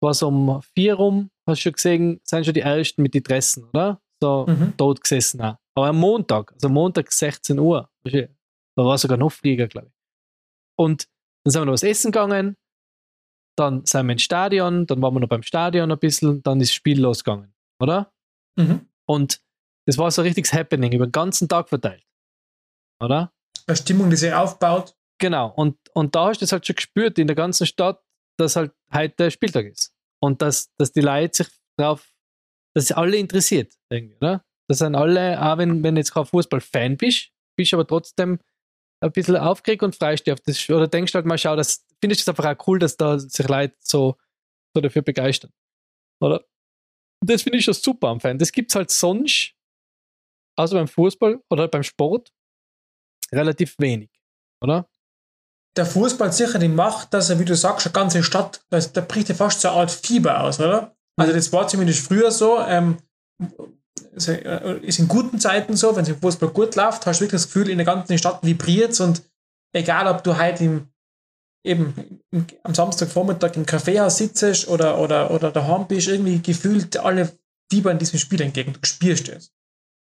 [0.02, 3.66] war so um vier rum, hast schon gesehen, sind schon die ersten mit den Dressen,
[3.66, 4.02] oder?
[4.22, 4.76] So mhm.
[4.78, 5.58] tot gesessen auch.
[5.76, 8.28] Aber am Montag, also Montag 16 Uhr, da
[8.76, 9.94] war sogar noch Flieger, glaube ich.
[10.78, 11.08] Und
[11.44, 12.58] dann sind wir noch was essen gegangen,
[13.58, 16.70] dann sind wir ins Stadion, dann waren wir noch beim Stadion ein bisschen, dann ist
[16.70, 18.12] das Spiel losgegangen, oder?
[18.58, 18.88] Mhm.
[19.06, 19.42] Und
[19.86, 22.06] das war so ein richtiges Happening über den ganzen Tag verteilt,
[23.02, 23.34] oder?
[23.68, 24.96] Eine Stimmung, die sich aufbaut.
[25.20, 28.02] Genau, und, und da hast du es halt schon gespürt in der ganzen Stadt,
[28.40, 29.94] dass halt heute Spieltag ist.
[30.22, 31.48] Und dass, dass die Leute sich
[31.78, 32.14] darauf,
[32.76, 34.46] dass sie alle interessiert, irgendwie, oder?
[34.68, 38.40] Das sind alle, auch wenn, wenn jetzt kein Fußball-Fan bist, bist aber trotzdem
[39.02, 40.70] ein bisschen aufgeregt und freust dich auf das.
[40.70, 43.76] Oder denkst halt mal, schau, das findest du einfach auch cool, dass da sich Leute
[43.80, 44.18] so,
[44.76, 45.52] so dafür begeistern.
[46.22, 46.46] Oder?
[47.26, 48.38] Das finde ich schon super am Fan.
[48.38, 49.56] Das gibt es halt sonst,
[50.58, 52.32] außer beim Fußball oder beim Sport,
[53.32, 54.10] relativ wenig.
[54.62, 54.90] Oder?
[55.78, 59.30] Der Fußball sicher die Macht, dass er, wie du sagst, eine ganze Stadt, da bricht
[59.30, 60.96] ja fast so eine Art Fieber aus, oder?
[61.18, 62.60] Also das war zumindest früher so.
[62.60, 62.98] Ähm,
[64.28, 67.42] äh, ist in guten Zeiten so, wenn es im Fußball gut läuft, hast du wirklich
[67.42, 69.24] das Gefühl, in der ganzen Stadt vibriert und
[69.74, 70.88] egal, ob du heute im,
[71.64, 77.38] eben im, am Samstagvormittag im Kaffeehaus sitzt oder, oder, oder daheim bist, irgendwie gefühlt alle
[77.72, 79.52] Fieber in diesem Spiel entgegen, du spürst es.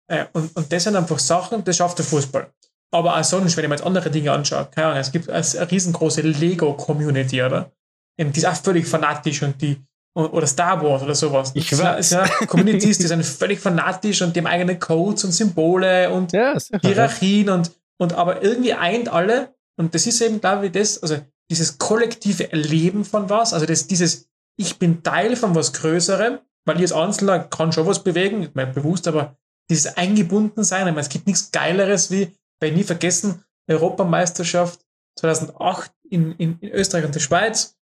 [0.08, 2.54] Äh, und, und das sind einfach Sachen, das schafft der Fußball.
[2.96, 5.72] Aber auch sonst, wenn ich mir jetzt andere Dinge anschaue, keine Ahnung, es gibt eine
[5.72, 7.70] riesengroße Lego-Community, oder?
[8.18, 9.78] Die ist auch völlig fanatisch und die,
[10.14, 11.52] oder Star Wars oder sowas.
[11.56, 12.12] Ich weiß.
[12.12, 16.58] Ja, Communities, die sind völlig fanatisch und die haben eigene Codes und Symbole und ja,
[16.82, 21.18] Hierarchien und, und aber irgendwie eint alle, und das ist eben, glaube ich, das, also
[21.52, 26.76] dieses kollektive Erleben von was, also das, dieses, ich bin Teil von was Größerem, weil
[26.78, 29.36] ich als Einzelner kann schon was bewegen, mir bewusst, aber
[29.70, 34.86] dieses eingebunden sein, ich meine, es gibt nichts Geileres wie, bei nie vergessen, Europameisterschaft
[35.20, 37.78] 2008 in, in, in Österreich und der Schweiz,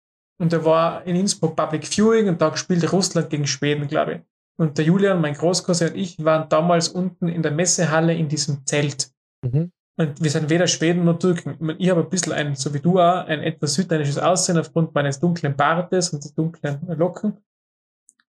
[0.40, 4.20] und da war in Innsbruck Public Viewing und da spielte Russland gegen Schweden, glaube ich.
[4.56, 8.64] Und der Julian, mein Großcousin und ich waren damals unten in der Messehalle in diesem
[8.66, 9.10] Zelt.
[9.42, 9.72] Mhm.
[9.96, 11.76] Und wir sind weder Schweden noch Türken.
[11.78, 15.18] Ich habe ein bisschen ein, so wie du auch, ein etwas südländisches Aussehen aufgrund meines
[15.18, 17.36] dunklen Bartes und der dunklen Locken.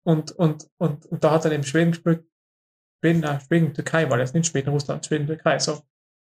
[0.05, 2.25] Und, und, und, und da hat er eben Schweden gespielt.
[3.01, 5.83] Schweden, nein, Schweden, Türkei war das, nicht Schweden, Russland, Schweden, Türkei, so.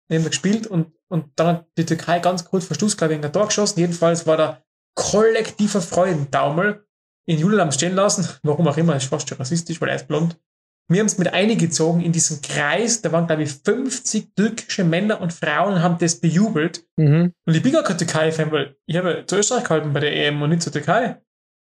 [0.09, 3.21] Haben wir gespielt und, und dann hat die Türkei ganz kurz Verstoß, glaube ich, in
[3.21, 3.79] der Tor geschossen.
[3.79, 4.63] Jedenfalls war da
[4.95, 6.87] kollektiver Freudentaumel
[7.27, 8.27] in Julian haben stehen lassen.
[8.43, 10.39] Warum auch immer, ist fast schon rassistisch, weil er ist blond.
[10.89, 13.01] Wir haben es mit eingezogen in diesen Kreis.
[13.01, 16.87] Da waren, glaube ich, 50 türkische Männer und Frauen und haben das bejubelt.
[16.95, 17.33] Mhm.
[17.45, 20.41] Und ich bin gar kein Türkei-Fan, weil ich habe zu Österreich gehalten bei der EM
[20.41, 21.21] und nicht zur Türkei.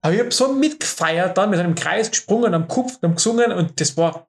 [0.02, 3.80] Aber ich habe so mitgefeiert dann, mit einem Kreis gesprungen, am Kopf, haben gesungen und
[3.80, 4.28] das war,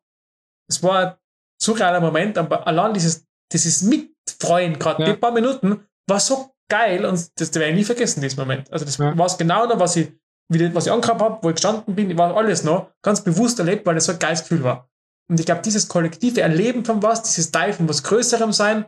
[0.69, 1.19] das war
[1.61, 5.09] surrealer Moment, aber allein dieses, dieses Mitfreuen gerade, Ja.
[5.13, 8.71] die paar Minuten, war so geil und das, das werde ich nie vergessen, diesen Moment.
[8.71, 9.17] Also das Ja.
[9.17, 10.11] war es genau noch, was ich,
[10.49, 13.85] wie, was ich angehabt habe, wo ich gestanden bin, war alles noch ganz bewusst erlebt,
[13.85, 14.89] weil das so ein geiles Gefühl war.
[15.29, 18.85] Und ich glaube, dieses kollektive Erleben von was, dieses Teil von was Größerem sein,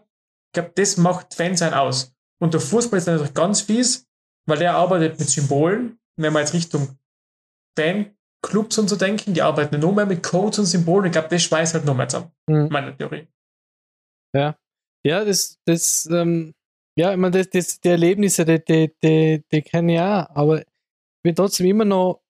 [0.47, 2.13] ich glaube, das macht Fansein aus.
[2.41, 4.07] Und der Fußball ist natürlich ganz fies,
[4.47, 5.99] weil der arbeitet mit Symbolen.
[6.17, 6.97] Wenn wir jetzt Richtung
[7.77, 11.05] Fanclubs und so denken, die arbeiten nur mehr mit Codes und Symbolen.
[11.07, 12.31] Ich glaube, das schweißt halt noch mehr zusammen.
[12.47, 12.67] Mhm.
[12.69, 13.27] Meine Theorie.
[15.05, 16.53] Ja, das, das, ähm,
[16.97, 20.59] ja, ich meine, das, das, die Erlebnisse, die, die, die, die kenne ich auch, aber
[20.59, 20.65] ich
[21.23, 22.21] bin trotzdem immer noch,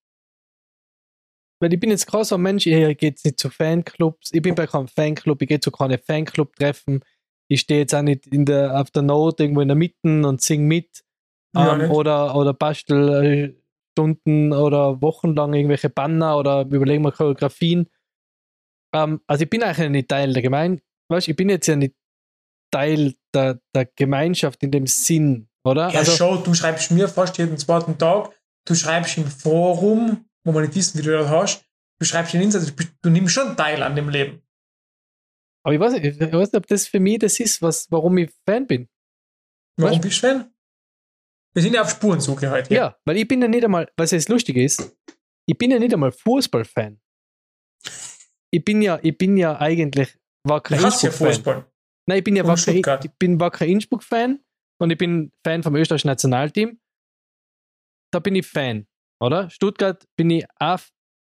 [1.62, 4.42] weil ich bin jetzt gerade so ein Mensch, ich gehe jetzt nicht zu Fanclubs, ich
[4.42, 7.04] bin bei keinem Fanclub, ich gehe zu keinem Fanclub-Treffen,
[7.50, 10.42] ich stehe jetzt auch nicht in der, auf der Note irgendwo in der Mitte und
[10.42, 11.04] sing mit
[11.56, 13.60] Ja, ähm, oder, oder bastel äh,
[13.94, 17.90] Stunden oder wochenlang irgendwelche Banner oder überlegen wir Choreografien.
[18.94, 21.96] Ähm, also ich bin eigentlich nicht Teil der Gemeinde, weißt, ich bin jetzt ja nicht
[22.72, 25.90] Teil der, der Gemeinschaft in dem Sinn, oder?
[25.90, 28.32] Ja, also, schon, du schreibst mir fast jeden zweiten Tag,
[28.66, 31.66] du schreibst im Forum, wo man nicht wissen, wie du das hast,
[32.00, 34.42] du schreibst in Insatz, du nimmst schon teil an dem Leben.
[35.64, 38.18] aber ich weiß, nicht, ich weiß nicht, ob das für mich das ist, was, warum
[38.20, 38.88] ich Fan bin.
[39.78, 40.54] Warum Weißt- bist du Fan?
[41.56, 42.74] Wir sind ja auf Spurensuche heute.
[42.74, 44.96] Ja, weil ich bin ja nicht einmal, was jetzt lustig ist,
[45.48, 47.02] ich bin ja nicht einmal Fußballfan.
[48.52, 51.12] Ich bin ja, ich bin ja eigentlich Wacker Du hast ja.
[51.12, 51.66] Fußball.
[52.08, 54.40] Nein, ich bin ja Wacker, ich bin Wacker Innsbruck-Fan
[54.82, 56.80] und ich bin Fan vom österreichischen Nationalteam.
[58.12, 58.88] Da bin ich Fan,
[59.22, 59.50] oder?
[59.50, 60.80] Stuttgart bin ich auch,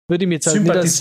[0.08, 1.00] würde ich mir jetzt halt als,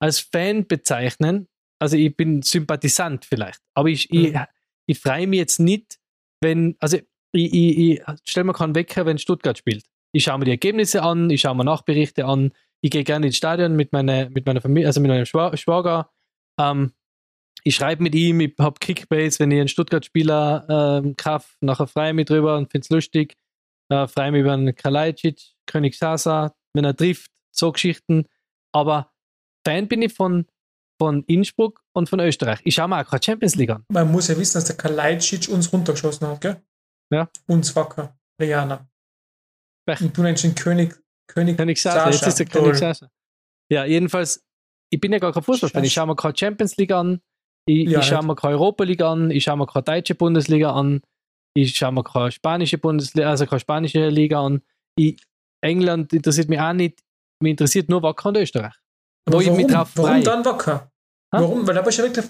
[0.00, 1.48] als Fan bezeichnen.
[1.80, 3.60] Also ich bin Sympathisant vielleicht.
[3.74, 4.44] Aber ich, ich, Mhm.
[4.86, 5.98] ich freue mich jetzt nicht,
[6.42, 6.98] wenn, also
[7.32, 9.84] ich, ich, ich stelle mir keinen Wecker, wenn Stuttgart spielt.
[10.12, 13.36] Ich schaue mir die Ergebnisse an, ich schaue mir Nachberichte an, ich gehe gerne ins
[13.36, 16.10] Stadion mit meiner, mit meiner Familie, also mit meinem Schwa Schwager.
[16.60, 16.92] Ähm,
[17.68, 22.08] ich schreibe mit ihm, ich habe Kickbase, wenn ich einen Stuttgart-Spieler ähm, kaufe, nachher freue
[22.08, 23.36] ich mich drüber und finde es lustig.
[23.90, 28.24] Äh, freue mich über einen Kalajdzic, König Sasa, wenn er trifft, so Geschichten.
[28.72, 29.12] Aber
[29.66, 30.46] Fan bin ich von,
[30.98, 32.60] von Innsbruck und von Österreich.
[32.64, 33.84] Ich schaue mir auch keine Champions League an.
[33.92, 36.62] Man muss ja wissen, dass der Kalajdzic uns runtergeschossen hat, gell?
[37.12, 37.28] Ja.
[37.48, 38.88] Uns Wacker, Rihanna.
[39.86, 40.00] Pech.
[40.00, 42.62] Und du nennst ihn König, König, König Sasa, jetzt Sascha, ist der toll.
[42.62, 43.10] König Sasa.
[43.70, 44.42] Ja, jedenfalls,
[44.88, 45.84] ich bin ja gar kein Fußballfan.
[45.84, 47.20] Ich schaue mir keine Champions League an,
[47.68, 50.72] ich, Ja, ich schaue mir keine Europa League an, ich schaue mir keine deutsche Bundesliga
[50.72, 51.02] an,
[51.54, 54.62] ich schaue mir keine spanische Bundesliga, also keine spanische Liga an.
[54.96, 55.20] Ich,
[55.60, 57.02] England interessiert mich auch nicht,
[57.42, 58.74] mich interessiert nur Wacker und Österreich.
[59.26, 60.20] Aber Wo ich warum, mich drauf warum frei.
[60.22, 60.90] dann Wacker?
[61.34, 61.40] Ha?
[61.40, 61.66] Warum?
[61.66, 62.26] Weil da bist du ja wirklich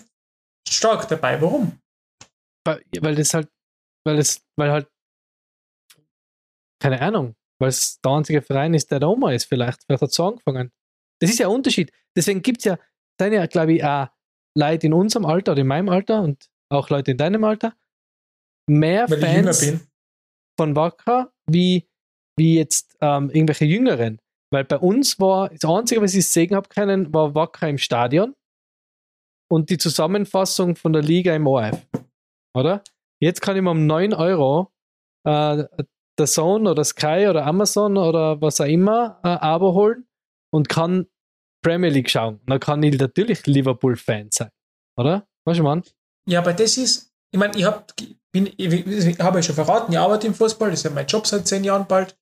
[0.69, 1.41] stark dabei.
[1.41, 1.79] Warum?
[2.69, 3.49] weil, weil das halt,
[4.05, 4.89] weil das, weil halt,
[6.83, 9.85] keine Ahnung, weil es der einzige Verein ist, der da oben ist, vielleicht.
[9.85, 10.71] Vielleicht hat es so angefangen.
[11.21, 11.93] Das ist ja ein Unterschied.
[12.17, 12.79] Deswegen gibt es ja,
[13.21, 14.09] sind ja, glaube ich, auch
[14.59, 17.75] Leute in unserem Alter oder in meinem Alter und auch Leute in deinem Alter,
[18.69, 19.89] mehr Weil Fans
[20.59, 21.89] von Wacker wie,
[22.37, 24.19] wie jetzt ähm, irgendwelche Jüngeren.
[24.53, 28.35] Weil bei uns war, das Einzige, was ich sehen habe können, war Wacker im Stadion
[29.51, 31.87] und die Zusammenfassung von der Liga im ORF.
[32.55, 32.83] Oder?
[33.21, 34.73] Jetzt kann ich mir um 9 Euro
[35.25, 35.65] äh,
[36.19, 40.07] der Zone oder Sky oder Amazon oder was auch immer äh, Abo holen
[40.51, 41.07] und kann
[41.63, 42.41] Premier League schauen.
[42.47, 44.51] Dann kann ich natürlich Liverpool-Fan sein.
[44.97, 45.27] Oder?
[45.45, 45.83] Weißt du, Mann?
[46.27, 47.85] Ja, aber das ist, ich meine, ich habe
[48.33, 51.07] bin, ich, ich habe ja schon verraten, ich arbeite im Fußball, das ist ja mein
[51.07, 52.17] Job seit zehn Jahren bald.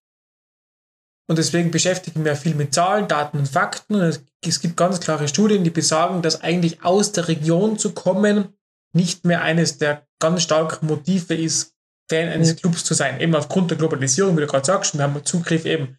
[1.28, 3.96] Und deswegen beschäftige ich mich ja viel mit Zahlen, Daten und Fakten.
[3.96, 7.92] Und es, es gibt ganz klare Studien, die besagen, dass eigentlich aus der Region zu
[7.92, 8.54] kommen
[8.92, 11.74] nicht mehr eines der ganz starken Motive ist,
[12.08, 12.56] Fan eines Mhm.
[12.58, 13.20] Clubs zu sein.
[13.20, 15.98] Eben aufgrund der Globalisierung, wie du gerade sagst, wir haben Zugriff eben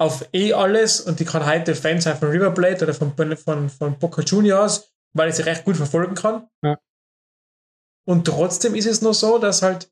[0.00, 3.68] auf eh alles und ich kann heute Fan sein von River Plate oder von, von,
[3.68, 6.48] von Boca Juniors, weil ich sie recht gut verfolgen kann.
[6.64, 6.78] Ja.
[8.06, 9.90] Und trotzdem ist es nur so, dass halt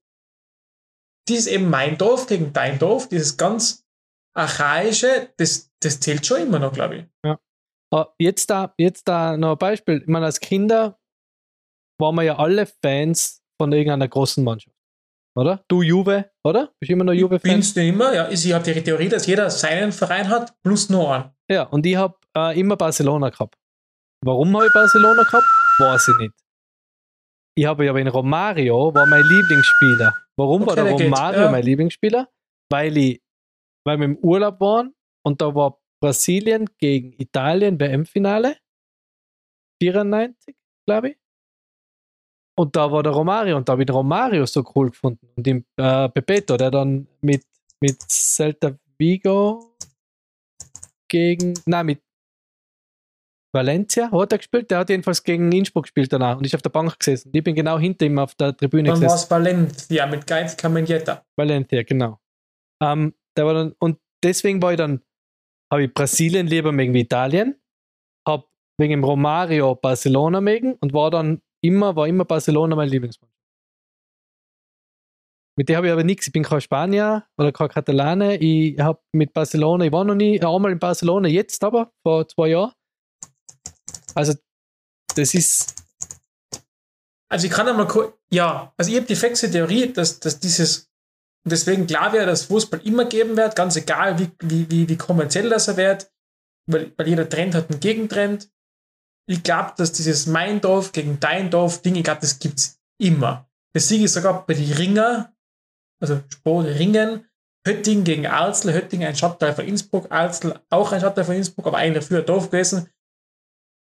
[1.28, 3.86] dieses eben mein Dorf gegen dein Dorf, dieses ganz
[4.34, 7.04] archaische, das, das zählt schon immer noch, glaube ich.
[7.92, 10.00] Aber jetzt da, jetzt da noch ein Beispiel.
[10.00, 10.98] Ich meine, als Kinder
[12.00, 14.71] waren wir ja alle Fans von irgendeiner großen Mannschaft.
[15.34, 15.64] Oder?
[15.68, 16.72] Du Juve, oder?
[16.78, 17.50] Bist du immer noch Juve-Fan?
[17.50, 18.30] Bin's nicht immer, ja.
[18.30, 21.30] Ich habe die Theorie, dass jeder seinen Verein hat, plus nur einen.
[21.50, 23.56] Ja, und ich habe äh, immer Barcelona gehabt.
[24.24, 25.46] Warum habe ich Barcelona gehabt?
[25.78, 26.34] Weiß ich nicht.
[27.54, 30.14] Ich habe aber in Romario war mein Lieblingsspieler.
[30.38, 31.50] Warum war Okay, der der Romario ja.
[31.50, 32.28] mein Lieblingsspieler?
[32.70, 33.22] Weil ich,
[33.84, 38.56] weil wir im Urlaub waren und da war Brasilien gegen Italien WM-Finale.
[39.82, 41.16] 94, glaube ich.
[42.54, 45.26] Und da war der Romario und da habe ich den Romario so cool gefunden.
[45.36, 47.44] Und den äh, Bebeto, der dann mit,
[47.80, 49.74] mit Celta Vigo
[51.08, 52.02] gegen, nein, mit
[53.54, 54.70] Valencia hat er gespielt.
[54.70, 57.30] Der hat jedenfalls gegen Innsbruck gespielt danach und ist auf der Bank gesessen.
[57.34, 59.24] Ich bin genau hinter ihm auf der Tribüne Dann war gesessen.
[59.24, 61.24] es Valencia mit Geiz Camendieta.
[61.36, 62.18] Valencia, genau.
[62.82, 65.02] Ähm, der war dann, und deswegen war ich dann,
[65.70, 67.60] habe ich Brasilien lieber wegen Italien,
[68.26, 68.46] habe
[68.78, 73.30] wegen dem Romario Barcelona mögen und war dann immer, war immer Barcelona mein Lieblingsmann.
[75.56, 76.26] Mit der habe ich aber nichts.
[76.26, 78.36] Ich bin kein Spanier oder kein Katalane.
[78.36, 82.48] Ich habe mit Barcelona, ich war noch nie einmal in Barcelona, jetzt aber, vor zwei
[82.48, 82.72] Jahren.
[84.14, 84.34] Also,
[85.14, 85.74] das ist,
[87.32, 90.90] Also ich kann einmal kurz, ja, also ich habe die fixe Theorie, dass, dass dieses,
[91.48, 95.48] deswegen klar wäre, dass Fußball immer geben wird, ganz egal wie, wie, wie, wie kommerziell
[95.48, 96.12] das er wird,
[96.66, 98.51] weil, weil jeder Trend hat einen Gegentrend.
[99.28, 103.48] Ich glaube, dass dieses mein Dorf gegen dein Dorf Ding, ich glaube, das gibt's immer.
[103.74, 105.34] Das sehe ich sogar bei den Ringer,
[106.00, 107.26] also Sport Ringen,
[107.66, 111.78] Hötting gegen Alzl, Hötting ein Stadtteil von Innsbruck, Alzl auch ein Stadtteil von Innsbruck, aber
[111.78, 112.88] eigentlich früher Dorf gewesen.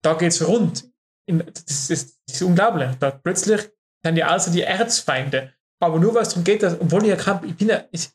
[0.02, 0.90] Da geht's rund.
[1.26, 2.90] In, das, ist, das ist unglaublich.
[2.98, 3.70] Da plötzlich
[4.04, 5.54] sind die Alster die Erzfeinde.
[5.82, 8.10] Aber nur weil es darum geht, dass, obwohl ich ja kann, ich bin ja, ich,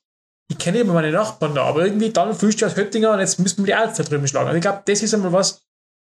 [0.50, 3.40] ich kenne immer meine Nachbarn da, aber irgendwie dann fühlst du als Höttinger und jetzt
[3.40, 4.48] müssen wir die Alster drüben schlagen.
[4.48, 5.65] Also ich glaube, das ist einmal was,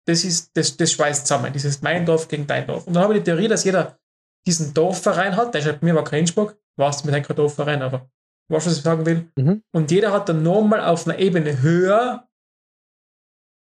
[0.06, 2.86] das ist, das, das schweißt zusammen, dieses mein Dorf gegen dein Dorf.
[2.86, 3.98] Und dann habe ich die Theorie, dass jeder
[4.46, 8.10] diesen Dorfverein hat, der schreibt mir war kein Innsbruck, war es mit einem Dorfverein, aber
[8.48, 9.28] weißt du, was ich sagen will?
[9.36, 9.62] mhm.
[9.72, 12.28] Und jeder hat dann nochmal auf einer Ebene höher,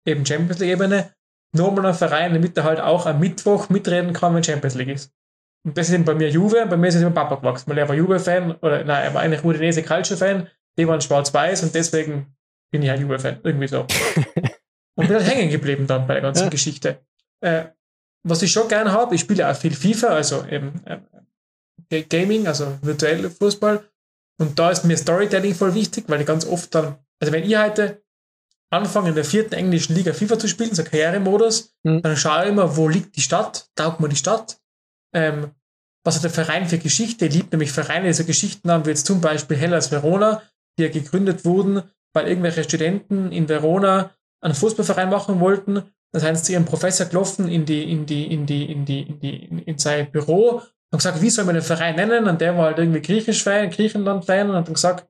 [0.07, 1.13] eben Champions League-Ebene,
[1.55, 5.13] nochmal einen Verein, damit er halt auch am Mittwoch mitreden kann, wenn Champions League ist.
[5.65, 7.77] Und das ist eben bei mir Juve, bei mir ist es immer Papa gewachsen, weil
[7.77, 12.35] er war Juve-Fan, oder nein, er war eigentlich Udinese Calcio-Fan, die waren schwarz-weiß und deswegen
[12.71, 13.87] bin ich halt Juve-Fan, irgendwie so.
[14.95, 16.49] und bin halt hängen geblieben dann bei der ganzen Ja.
[16.49, 16.99] Geschichte.
[17.41, 17.65] Äh,
[18.23, 22.77] was ich schon gern habe, ich spiele auch viel FIFA, also eben äh, Gaming, also
[22.81, 23.83] virtuelle Fußball.
[24.39, 27.55] Und da ist mir Storytelling voll wichtig, weil ich ganz oft dann, also wenn ich
[27.57, 28.01] heute
[28.71, 32.01] anfange in der vierten englischen Liga FIFA zu spielen, so Karrieremodus, Mhm.
[32.01, 34.59] dann schaue ich immer, wo liegt die Stadt, taugt mir die Stadt,
[35.13, 35.51] ähm,
[36.03, 38.89] was hat der Verein für Geschichte, ich liebe nämlich Vereine, die so Geschichten haben, wie
[38.89, 40.41] jetzt zum Beispiel Hellas Verona,
[40.77, 44.11] die ja gegründet wurden, weil irgendwelche Studenten in Verona
[44.45, 45.83] einen Fußballverein machen wollten.
[46.13, 49.19] Das heißt, zu ihrem Professor gelaufen in die, in die, in die, in die, in
[49.19, 52.27] die, in, in sein Büro und gesagt, wie soll man den Verein nennen?
[52.27, 55.07] Und der war halt irgendwie Griechisch-Fan, Griechenland-Fan und hat dann gesagt,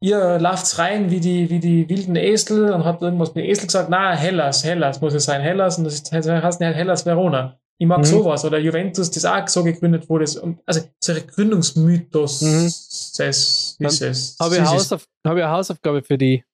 [0.00, 3.88] ihr lauft rein wie die, wie die wilden Esel und hat irgendwas mit Esel gesagt,
[3.90, 7.58] na, Hellas, Hellas muss es sein, Hellas und das heißt nicht Hellas Verona.
[7.78, 8.04] Ich mag Mhm.
[8.04, 8.44] sowas.
[8.44, 10.26] Oder Juventus, das auch so gegründet wurde.
[10.42, 12.66] Und Also, so ein Gründungsmythos Mhm.
[12.66, 14.36] ist es.
[14.40, 14.62] Habe ich.
[14.62, 16.44] Hausauf hab ich eine Hausaufgabe für die.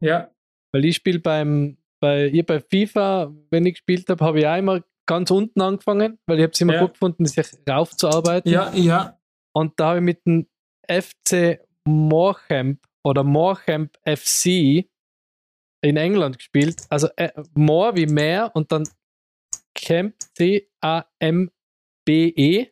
[0.00, 0.28] Ja,
[0.72, 4.56] Weil ich spiele beim, bei, ihr bei FIFA, wenn ich gespielt habe, habe ich auch
[4.56, 6.80] immer ganz unten angefangen, weil ich habe es immer Ja.
[6.82, 8.50] gut gefunden, sich raufzuarbeiten.
[8.50, 9.18] ja, ja.
[9.54, 10.46] Und da habe ich mit dem
[10.88, 14.86] FC Morecambe oder Morecambe FC
[15.84, 16.86] in England gespielt.
[16.88, 18.88] Also äh, More wie Meer und dann
[19.74, 20.14] Camp
[21.32, 22.71] C-A-M-B-E.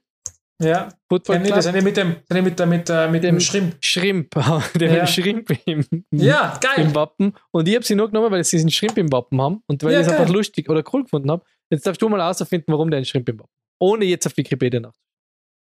[0.63, 3.37] Ja, Football ja nee, das die mit dem, die mit, der, mit, der, mit dem
[3.37, 3.77] Dem- Schrimp.
[3.85, 4.31] Schrimp.
[4.75, 5.07] Der Ja.
[5.07, 6.95] Schrimp im, Ja, im geil.
[6.95, 7.35] Wappen.
[7.51, 9.93] Und ich habe sie nur genommen, weil sie einen Schrimp im Wappen haben und weil
[9.95, 11.45] Ja, ich es einfach lustig oder cool gefunden habe.
[11.71, 13.61] Jetzt darfst du mal herausfinden, warum der einen Schrimp im Wappen hat.
[13.81, 14.95] Ohne jetzt auf Wikipedia nach.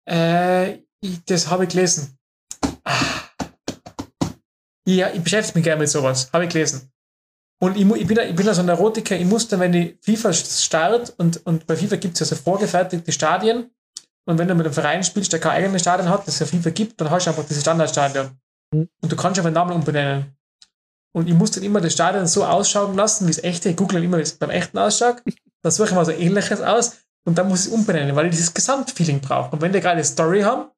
[0.06, 0.80] Äh,
[1.26, 2.18] das habe ich gelesen.
[2.84, 2.94] Ah.
[4.88, 6.30] Ja, ich beschäftige mich gerne mit sowas.
[6.34, 6.92] Habe ich gelesen.
[7.62, 9.98] Und ich, ich bin ich bin ja so ein Neurotiker, ich muss dann, wenn die
[10.02, 13.72] FIFA startet und, und bei FIFA gibt es ja so vorgefertigte Stadien
[14.26, 16.70] und wenn du mit einem Verein spielst, der kein eigenes Stadion hat, das ja FIFA
[16.70, 18.32] gibt, dann hast du einfach dieses Standardstadion.
[18.74, 18.90] Mhm.
[19.02, 20.36] Und du kannst einfach den Namen umbenennen.
[21.16, 23.70] Und ich muss dann immer das Stadion so ausschauen lassen, wie es echte.
[23.70, 25.22] Ich google dann immer, wie es beim echten ausschaut.
[25.62, 28.32] Dann suche ich mal so ähnliches aus und dann muss ich es umbenennen, weil ich
[28.32, 29.52] dieses Gesamtfeeling brauche.
[29.52, 30.72] Und wenn die geile Story haben,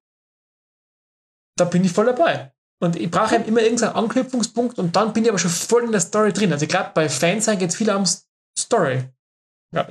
[1.58, 2.51] da bin ich voll dabei.
[2.81, 5.91] Und ich brauche eben immer irgendeinen Anknüpfungspunkt und dann bin ich aber schon voll in
[5.91, 6.51] der Story drin.
[6.51, 8.03] Also ich glaube, bei Fans geht es viel um
[8.58, 9.10] Story.
[9.73, 9.88] Ja.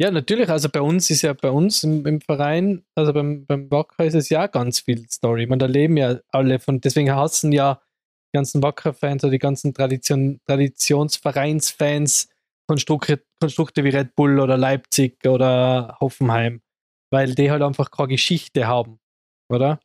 [0.00, 0.48] Ja, natürlich.
[0.48, 4.14] Also bei uns ist ja bei uns im, im Verein, also beim, beim Wacker ist
[4.14, 5.46] es ja ganz viel Story.
[5.46, 7.80] Man, da leben ja alle von, deswegen hassen ja
[8.32, 12.28] die ganzen Wacker-Fans oder die ganzen Tradition, Traditionsvereinsfans
[12.66, 16.60] Konstrukte, Konstrukte wie Red Bull oder Leipzig oder Hoffenheim,
[17.12, 18.98] weil die halt einfach keine Geschichte haben,
[19.52, 19.78] oder?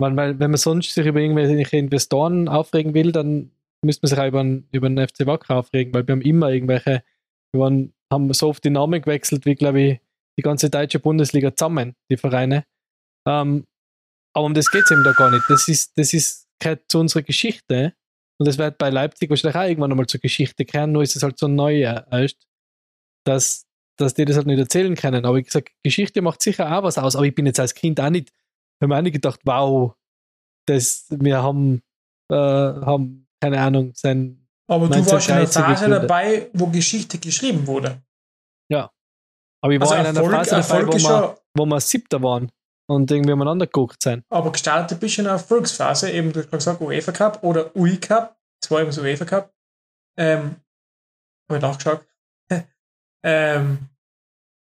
[0.00, 3.52] Weil, weil wenn man sonst sich über irgendwelche Investoren aufregen will, dann
[3.82, 6.50] müsste man sich auch über, den- über den FC Wacker aufregen, weil wir haben immer
[6.50, 7.02] irgendwelche,
[7.52, 10.00] wir waren, haben so oft die Namen gewechselt, wie glaube ich
[10.38, 12.64] die ganze deutsche Bundesliga zusammen, die Vereine.
[13.26, 13.66] Ähm,
[14.34, 15.44] aber um das geht es eben da gar nicht.
[15.48, 17.94] Das ist, das ist gehört zu unserer Geschichte.
[18.38, 21.22] Und das wird bei Leipzig wahrscheinlich auch irgendwann einmal zur Geschichte kehren, nur ist es
[21.22, 22.46] halt so neu erst,
[23.24, 25.24] dass, dass die das halt nicht erzählen können.
[25.24, 27.16] Aber ich gesagt, Geschichte macht sicher auch was aus.
[27.16, 28.32] Aber ich bin jetzt als Kind auch nicht,
[28.80, 29.94] habe mir auch nicht gedacht, wow,
[30.66, 31.82] das, wir haben,
[32.30, 37.66] äh, haben, keine Ahnung, sein Aber du warst in 1930 Phase dabei, wo Geschichte geschrieben
[37.66, 38.02] wurde.
[39.66, 42.22] Aber ich war Also in einer Erfolg, Phase dabei, Erfolg wo wir, wo wir Siebter
[42.22, 42.52] waren
[42.88, 44.24] und irgendwie umeinander geguckt sind.
[44.30, 47.96] aber gestartet bist du in einer Erfolgsphase, eben du hast gesagt, UEFA Cup oder UI
[47.96, 49.52] Cup, das war eben das UEFA Cup.
[50.18, 50.56] Ähm,
[51.48, 52.06] habe ich nachgeschaut.
[53.24, 53.88] ähm,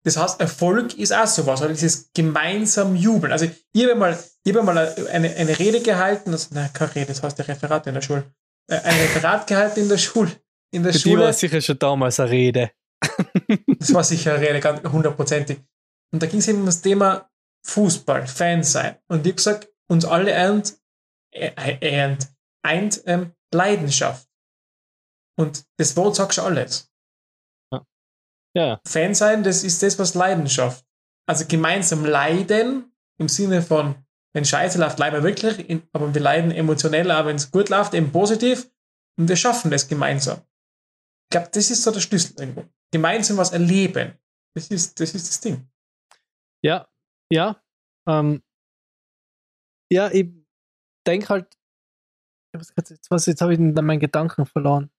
[0.03, 3.31] das heißt, Erfolg ist auch sowas, oder dieses gemeinsam Jubeln.
[3.31, 7.07] Also, ich habe mal, ich habe mal eine, eine Rede gehalten, also, nein, keine Rede,
[7.07, 8.25] das heißt der Referat in der Schule.
[8.67, 10.31] Äh, ein Referat gehalten in der Schule.
[10.73, 11.33] In der Für die war Schule.
[11.33, 12.71] sicher schon damals eine Rede.
[13.79, 15.59] Das war sicher eine Rede, ganz hundertprozentig.
[16.13, 17.29] Und da ging es eben um das Thema
[17.65, 18.97] Fußball, Fans sein.
[19.07, 20.77] Und ich habe gesagt, uns alle eint,
[21.33, 22.27] äh, eint,
[22.63, 24.27] eint ähm, Leidenschaft.
[25.37, 26.91] Und das Wort sagt schon alles.
[28.55, 30.85] Ja, Fan sein, das ist das, was Leidenschaft.
[31.27, 33.95] Also gemeinsam leiden, im Sinne von,
[34.33, 37.69] wenn Scheiße läuft, leiden wir wirklich, in- aber wir leiden emotionell, aber wenn es gut
[37.69, 38.69] läuft, eben positiv.
[39.19, 40.39] Und wir schaffen das gemeinsam.
[40.39, 42.65] Ich glaube, das ist so der Schlüssel irgendwo.
[42.91, 44.17] Gemeinsam was erleben.
[44.55, 45.67] Das ist das, ist das Ding.
[46.63, 46.87] ja,
[47.31, 47.61] ja.
[48.07, 48.41] Ähm,
[49.91, 50.29] ja, ich
[51.07, 51.57] denke halt,
[52.53, 54.89] was- jetzt, jetzt habe ich denn meinen Gedanken verloren.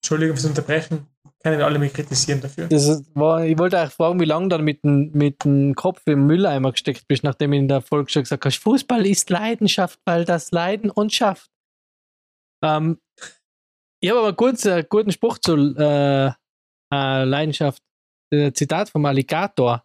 [0.00, 1.06] Entschuldigung fürs Unterbrechen.
[1.42, 2.66] Kann ich alle mich kritisieren dafür.
[2.66, 6.02] Das war, ich wollte eigentlich fragen, wie lange du dann mit dem, mit dem Kopf
[6.06, 10.00] im Mülleimer gesteckt bist, nachdem ich in der Folge schon gesagt hast, Fußball ist Leidenschaft,
[10.04, 11.50] weil das Leiden uns schafft.
[12.64, 13.00] Ähm,
[14.00, 16.32] ich habe aber kurz einen guten Spruch zu äh,
[16.92, 17.82] äh, Leidenschaft.
[18.30, 19.84] Äh, Zitat vom Alligator.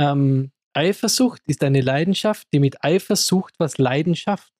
[0.00, 4.52] Ähm, Eifersucht ist eine Leidenschaft, die mit Eifersucht was Leidenschaft.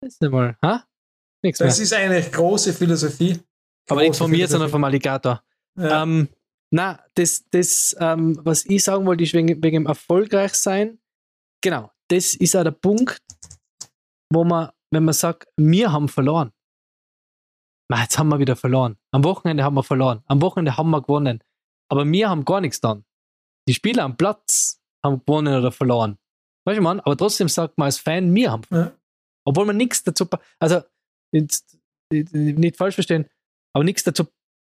[0.00, 0.86] Das ist nicht mal, ha?
[1.42, 1.68] Nichts mehr.
[1.68, 3.40] Das ist eine große Philosophie.
[3.88, 5.42] Aber nicht von mir, sondern vom Alligator.
[5.78, 6.02] Ja.
[6.02, 6.28] Ähm,
[6.70, 10.98] na, das, das ähm, was ich sagen wollte, ist wegen, wegen dem Erfolgreichsein.
[11.62, 13.22] Genau, das ist auch der Punkt,
[14.32, 16.52] wo man, wenn man sagt, wir haben verloren.
[17.88, 18.96] Na, jetzt haben wir wieder verloren.
[19.12, 20.22] Am Wochenende haben wir verloren.
[20.26, 21.42] Am Wochenende haben wir gewonnen.
[21.90, 23.04] Aber wir haben gar nichts dann.
[23.68, 26.18] Die Spieler am Platz haben gewonnen oder verloren.
[26.66, 27.00] Weißt du, man?
[27.00, 28.88] Aber trotzdem sagt man als Fan, wir haben verloren.
[28.88, 28.98] Ja.
[29.46, 30.26] Obwohl man nichts dazu,
[30.58, 30.82] also
[31.32, 31.78] jetzt,
[32.10, 33.28] nicht falsch verstehen,
[33.74, 34.24] aber nichts dazu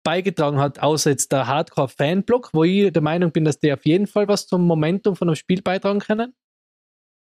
[0.05, 4.07] beigetragen hat, außer jetzt der Hardcore-Fanblock, wo ich der Meinung bin, dass die auf jeden
[4.07, 6.35] Fall was zum Momentum von einem Spiel beitragen können.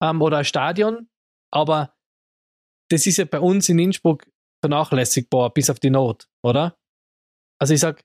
[0.01, 1.09] Ähm, oder ein Stadion.
[1.51, 1.95] Aber
[2.89, 4.25] das ist ja bei uns in Innsbruck
[4.63, 6.77] vernachlässigbar, bis auf die Not, oder?
[7.59, 8.03] Also ich sag,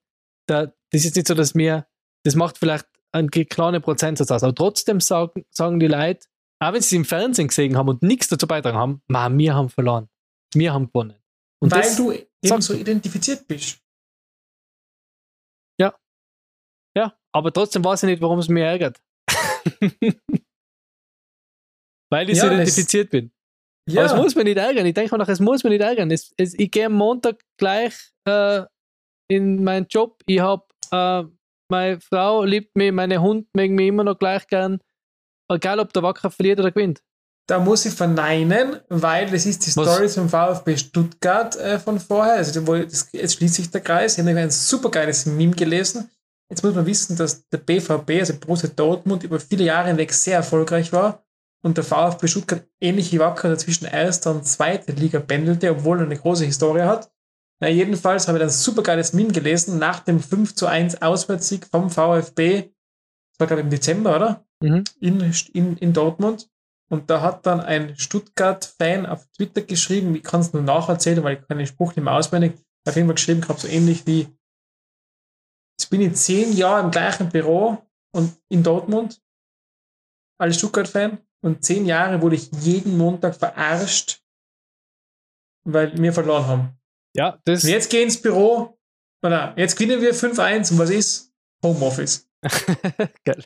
[0.49, 1.87] da, das ist nicht so, dass mir,
[2.25, 6.27] das macht vielleicht einen kleinen Prozentsatz aus, aber trotzdem sagen, sagen die Leute,
[6.61, 9.55] auch wenn sie es im Fernsehen gesehen haben und nichts dazu beitragen haben, man, wir
[9.55, 10.09] haben verloren.
[10.55, 11.24] Wir haben gewonnen.
[11.65, 13.85] Und Weil du eben so identifiziert bist.
[16.97, 19.03] Ja, aber trotzdem weiß ich nicht, warum es mich ärgert.
[22.12, 23.33] Weil ich so Ja, identifiziert bin.
[23.91, 24.87] Ja, Aber es muss mich nicht ärgern.
[24.87, 26.11] Ich denke mir nach, es muss mich nicht ärgern.
[26.11, 28.62] Es, es, ich gehe am Montag gleich äh,
[29.29, 30.23] in meinen Job.
[30.27, 31.25] Ich habe, äh,
[31.71, 34.81] meine Frau liebt mich, meine Hund mögen mich immer noch gleich gern.
[35.51, 37.03] Egal, ob der Wacker verliert oder gewinnt.
[37.47, 39.87] Da muss ich verneinen, weil das ist die Was?
[39.87, 42.35] Story zum VfB Stuttgart äh, von vorher.
[42.35, 44.17] Also das, jetzt schließt sich der Kreis.
[44.17, 46.11] Ich habe ein super geiles Meme gelesen.
[46.49, 50.37] Jetzt muss man wissen, dass der BVB, also Borussia Dortmund, über viele Jahre hinweg sehr
[50.37, 51.25] erfolgreich war
[51.63, 56.05] und der VfB Stuttgart ähnlich wie Wacker dazwischen erster und zweite Liga pendelte, obwohl er
[56.05, 57.11] eine große Historie hat.
[57.61, 61.67] Na, jedenfalls habe ich ein super geiles Meme gelesen nach dem 5 zu 1 Auswärtssieg
[61.67, 62.71] vom VfB.
[63.39, 64.45] Das war, ich, im Dezember, oder?
[64.61, 64.85] Mhm.
[65.01, 66.49] in, in, in Dortmund.
[66.91, 71.39] Und da hat dann ein Stuttgart-Fan auf Twitter geschrieben, ich kann es nur nacherzählen, weil
[71.39, 72.55] ich kann den Spruch nicht mehr auswendig,
[72.87, 74.28] auf jeden Fall geschrieben gehabt, so ähnlich wie,
[75.78, 77.78] jetzt bin ich zehn Jahre im gleichen Büro
[78.14, 79.20] und in Dortmund
[80.39, 84.22] als Stuttgart-Fan und zehn Jahre wurde ich jeden Montag verarscht,
[85.66, 86.80] weil wir verloren haben.
[87.16, 88.78] Ja, das Und jetzt gehen ins Büro,
[89.24, 91.32] oder jetzt gewinnen wir 5-1 und was ist?
[91.64, 92.28] Homeoffice.
[93.24, 93.43] geil.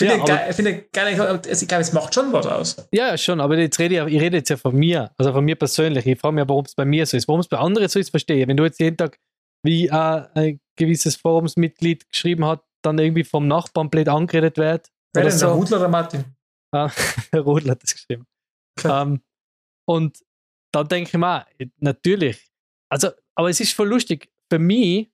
[0.00, 2.88] Ich finde, Ja, ich finde geil, also ich glaube, es macht schon was aus.
[2.92, 5.56] Ja, schon, aber jetzt rede ich, ich rede jetzt ja von mir, also von mir
[5.56, 6.06] persönlich.
[6.06, 7.28] Ich frage mich, warum es bei mir so ist.
[7.28, 8.48] Warum es bei anderen so ist, verstehe ich.
[8.48, 9.18] Wenn du jetzt jeden Tag,
[9.62, 9.90] wie äh,
[10.34, 14.88] ein gewisses Forumsmitglied geschrieben hat, dann irgendwie vom Nachbarn blöd angeredet wird.
[15.12, 15.54] Wer denn, der so.
[15.54, 16.24] Hudler oder Martin?
[16.72, 16.90] Ah,
[17.32, 18.26] der Rodler hat das geschrieben.
[18.78, 19.06] Klar.
[19.06, 19.22] Ähm,
[19.88, 20.18] und
[20.72, 21.46] da denke ich mir,
[21.78, 22.50] natürlich.
[22.90, 24.30] Also, aber es ist voll lustig.
[24.50, 25.10] Für mich,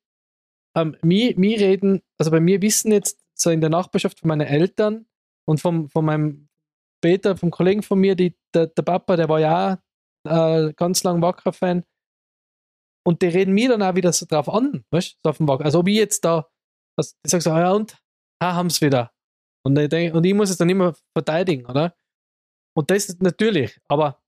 [0.76, 4.46] ähm, mir, mir reden, also bei mir wissen jetzt so in der Nachbarschaft von meinen
[4.46, 5.06] Eltern
[5.46, 6.48] und vom, von meinem
[7.02, 9.80] Peter, vom Kollegen von mir, die, der, der Papa, der war ja
[10.24, 11.84] auch äh, ganz lang Wacker-Fan.
[13.04, 15.48] Und die reden mir dann auch wieder so drauf an, weißt du, so auf dem
[15.48, 15.64] Wacker.
[15.64, 16.48] Also ob ich jetzt da,
[16.96, 17.98] also, ich sag so, ja und,
[18.42, 19.10] ha, haben es wieder.
[19.66, 21.96] Und ich, denk, und ich muss es dann immer verteidigen, oder?
[22.76, 24.22] Und das ist natürlich, aber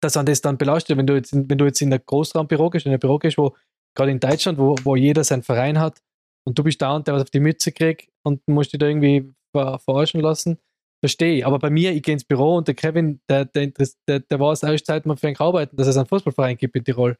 [0.00, 2.86] dass man das dann belastet, wenn du jetzt, wenn du jetzt in der Großraumbüro gehst,
[2.86, 3.56] in der Büro gehst, wo
[3.96, 6.00] gerade in Deutschland, wo, wo jeder seinen Verein hat
[6.46, 8.86] und du bist da und der was auf die Mütze kriegt und musst dich da
[8.86, 10.58] irgendwie ver, verarschen lassen,
[11.02, 11.46] verstehe ich.
[11.46, 13.72] Aber bei mir, ich gehe ins Büro und der Kevin, der, der,
[14.08, 16.76] der, der war es erst Zeit, mal für ihn arbeiten, dass es einen Fußballverein gibt
[16.76, 17.16] in Tirol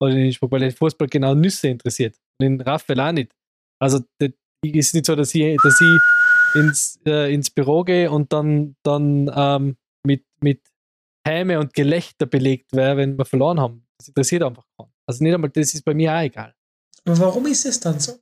[0.00, 2.16] oder in Innsbruck, weil den Fußball genau Nüsse interessiert.
[2.38, 3.32] Und den Raphael auch nicht.
[3.80, 4.30] Also, das
[4.62, 9.30] ist nicht so, dass ich, dass ich ins, äh, ins Büro gehe und dann, dann
[9.34, 9.76] ähm,
[10.06, 10.62] mit, mit
[11.26, 13.86] Häme und Gelächter belegt wäre, wenn wir verloren haben.
[13.98, 14.92] Das interessiert einfach keinen.
[15.06, 16.54] Also nicht einmal, das ist bei mir auch egal.
[17.04, 18.18] Aber warum ist es dann so?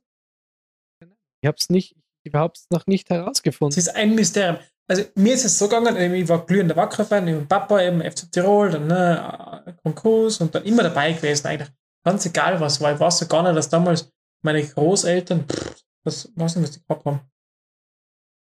[1.41, 1.95] Ich habe es nicht,
[2.33, 3.77] es noch nicht herausgefunden.
[3.77, 4.57] Es ist ein Mysterium.
[4.87, 8.69] Also mir ist es so gegangen, ich war glühender Wacker-Fan, ich Papa eben FC Tirol,
[8.69, 11.69] dann ne, Konkurs und dann immer dabei gewesen eigentlich.
[12.03, 12.93] Ganz egal was war.
[12.93, 14.11] Ich weiß so gar nicht, dass damals
[14.43, 17.19] meine Großeltern, pff, das weiß nicht, was die gehabt haben.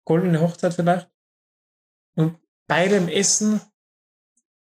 [0.06, 1.10] Goldene Hochzeit vielleicht.
[2.14, 3.60] Und bei dem Essen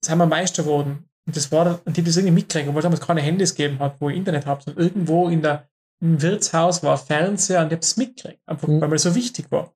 [0.05, 1.09] sind wir Meister geworden.
[1.25, 3.99] Und das war dann, die das irgendwie mitkriegen, weil es damals keine Handys gegeben hat,
[3.99, 5.67] wo ich Internet habe, sondern irgendwo in der,
[5.99, 8.41] im Wirtshaus war Fernseher und ich habe es mitgekriegt.
[8.45, 8.81] Einfach, mhm.
[8.81, 9.73] weil mir so wichtig war.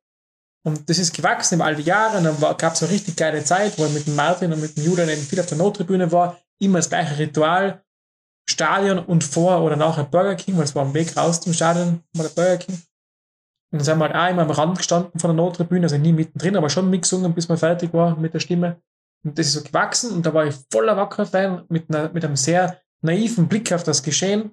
[0.63, 2.21] Und das ist gewachsen im all die Jahre.
[2.21, 4.85] dann gab es eine richtig geile Zeit, wo ich mit dem Martin und mit dem
[4.85, 6.39] Julian eben viel auf der Nottribüne war.
[6.59, 7.83] Immer das gleiche Ritual.
[8.47, 12.03] Stadion und vor oder nachher Burger King, weil es war am Weg raus zum Stadion,
[12.13, 12.75] war der Burger King.
[13.71, 16.11] Und dann sind wir halt auch immer am Rand gestanden von der Nottribüne, also nie
[16.11, 18.81] mittendrin, aber schon mitgesungen, bis man fertig war mit der Stimme.
[19.23, 22.25] Und das ist so gewachsen und da war ich voller wackerer Fan mit, einer, mit
[22.25, 24.51] einem sehr naiven Blick auf das Geschehen.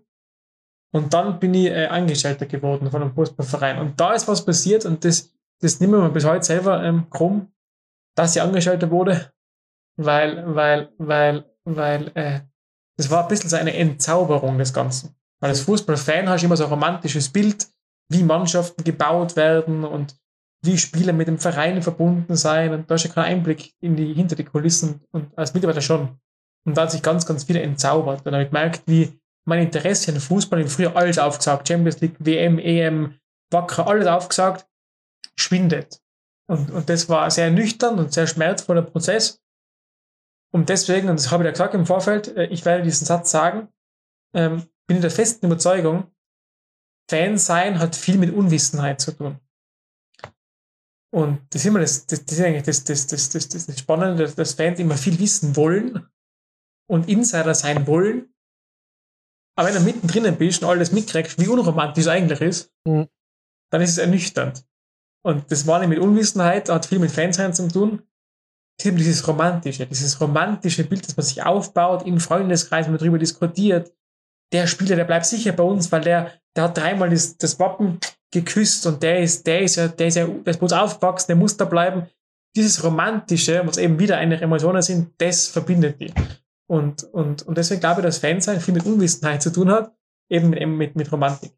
[0.93, 3.78] Und dann bin ich äh, Angestellter geworden von einem Fußballverein.
[3.78, 7.53] Und da ist was passiert und das, das nehmen wir bis heute selber ähm, krumm,
[8.14, 9.32] dass ich Angestellter wurde,
[9.97, 12.41] weil, weil, weil, weil, äh,
[12.97, 15.14] das war ein bisschen so eine Entzauberung des Ganzen.
[15.41, 17.68] Weil als Fußballfan hast du immer so ein romantisches Bild,
[18.09, 20.16] wie Mannschaften gebaut werden und
[20.62, 22.72] wie Spieler mit dem Verein verbunden sein.
[22.72, 26.18] Und da hast du keinen Einblick in die, hinter die Kulissen und als Mitarbeiter schon.
[26.64, 28.26] Und da hat sich ganz, ganz viele entzaubert.
[28.26, 32.16] Und habe ich gemerkt, wie mein Interesse an Fußball, ich früher alles aufgesagt, Champions League,
[32.18, 33.18] WM, EM,
[33.51, 34.68] Wacker, alles aufgesagt,
[35.36, 36.03] schwindet.
[36.51, 39.40] Und, und das war sehr nüchtern und sehr schmerzvoller Prozess.
[40.53, 43.30] Und deswegen, und das habe ich ja gesagt im Vorfeld, äh, ich werde diesen Satz
[43.30, 43.68] sagen,
[44.34, 46.11] ähm, bin ich der festen Überzeugung,
[47.11, 49.40] Fan sein hat viel mit Unwissenheit zu tun.
[51.11, 54.30] Und das ist immer das, das, das ist eigentlich das, das, das, das, das Spannende,
[54.30, 56.07] dass Fans immer viel wissen wollen
[56.86, 58.34] und Insider sein wollen.
[59.59, 63.09] Aber wenn du mittendrin bist und alles mitkriegst, wie unromantisch es eigentlich ist, mhm.
[63.70, 64.64] dann ist es ernüchternd.
[65.24, 68.02] Und das war nicht mit Unwissenheit, hat viel mit Fansein zu tun
[68.80, 73.92] dieses romantische, dieses romantische Bild, das man sich aufbaut im Freundeskreis, man darüber diskutiert.
[74.52, 77.98] Der Spieler, der bleibt sicher bei uns, weil der, der hat dreimal das, das Wappen
[78.30, 81.26] geküsst und der ist, der ist ja, der ist ja, der ist bei uns aufgewachsen,
[81.28, 82.06] der muss da bleiben.
[82.56, 86.12] Dieses Romantische, was eben wieder eine Emotionen sind, das verbindet die.
[86.71, 89.93] Und, und, und deswegen glaube ich, dass Fansein viel mit Unwissenheit zu tun hat,
[90.31, 91.53] eben mit, mit, mit Romantik.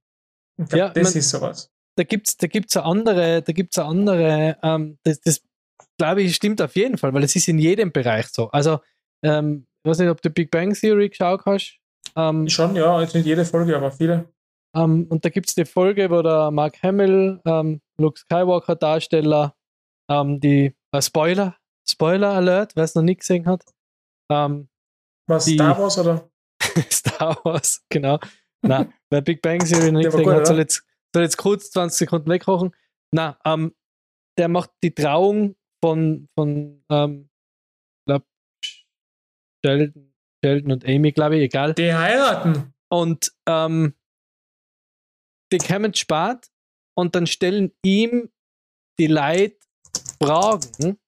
[0.57, 1.73] Ich glaube, ja, das man, ist sowas.
[1.97, 5.43] Da gibt's, da gibt's eine andere, da gibt's eine andere, ähm, das, das
[5.99, 8.51] glaube ich, stimmt auf jeden Fall, weil es ist in jedem Bereich so.
[8.51, 8.81] Also,
[9.23, 11.79] ähm, ich weiß nicht, ob du Big Bang Theory geschaut hast.
[12.17, 14.33] Ähm, Schon, ja, jetzt nicht jede Folge, aber viele.
[14.75, 19.55] Ähm, und da gibt es die Folge, wo der Mark Hamill, ähm, Luke Skywalker Darsteller,
[20.11, 21.57] ähm, die äh, Spoiler,
[21.89, 23.65] Spoiler Alert, wer es noch nie gesehen hat.
[24.31, 24.70] Ähm,
[25.31, 26.29] Was, die, Star Wars oder?
[26.91, 28.19] Star Wars, genau.
[28.63, 32.29] Na, wer Big Bang Theory gesehen gut, hat, soll jetzt, soll jetzt kurz 20 Sekunden
[32.29, 32.75] wegkochen.
[33.13, 33.75] Na, ähm,
[34.39, 37.31] der macht die Trauung von, von ähm,
[38.09, 38.25] glaub,
[39.65, 40.13] Sheldon,
[40.45, 41.75] Sheldon und Amy, glaube ich, egal.
[41.75, 42.75] Die heiraten.
[42.89, 43.95] Und ähm,
[45.53, 46.51] die kommen spät
[46.97, 48.33] und dann stellen ihm
[48.99, 49.57] die Leute
[50.21, 50.99] Fragen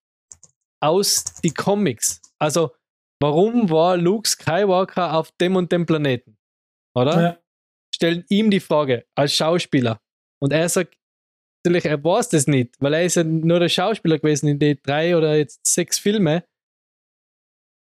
[0.80, 2.22] aus die Comics.
[2.38, 2.72] Also,
[3.22, 6.36] warum war Luke Skywalker auf dem und dem Planeten?
[6.94, 7.22] Oder?
[7.22, 7.38] Ja.
[7.94, 10.00] Stellen ihm die Frage als Schauspieler.
[10.40, 10.96] Und er sagt,
[11.64, 14.78] natürlich, er weiß das nicht, weil er ist ja nur der Schauspieler gewesen in den
[14.82, 16.44] drei oder jetzt sechs Filme.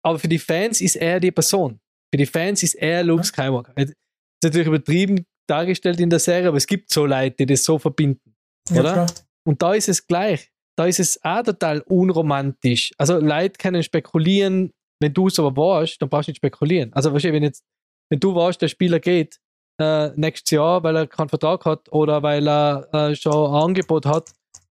[0.04, 1.80] Aber für die Fans ist er die Person.
[2.12, 3.72] Für die Fans ist er Luke Skywalker.
[3.74, 3.96] Das ist
[4.44, 8.34] natürlich übertrieben dargestellt in der Serie, aber es gibt so Leute, die das so verbinden.
[8.70, 8.96] Oder?
[8.96, 9.06] Ja,
[9.46, 10.50] Und da ist es gleich.
[10.76, 12.92] Da ist es auch total unromantisch.
[12.98, 14.72] Also Leute können spekulieren,
[15.04, 16.92] wenn du es aber warst, dann brauchst du nicht spekulieren.
[16.94, 17.62] Also wenn jetzt,
[18.10, 19.38] wenn du warst, der Spieler geht,
[19.78, 24.06] äh, nächstes Jahr, weil er keinen Vertrag hat oder weil er äh, schon ein Angebot
[24.06, 24.32] hat,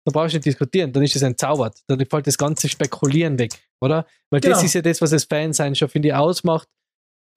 [0.05, 1.81] dann brauchst du nicht diskutieren, dann ist es entzaubert.
[1.87, 4.05] Dann fällt das ganze Spekulieren weg, oder?
[4.31, 4.55] Weil genau.
[4.55, 6.67] das ist ja das, was das Fansein schon, finde ich, ausmacht,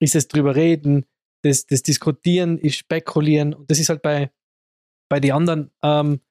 [0.01, 1.05] ist es drüber reden,
[1.43, 4.31] das, das Diskutieren ist Spekulieren und das ist halt bei,
[5.09, 6.21] bei den anderen ähm,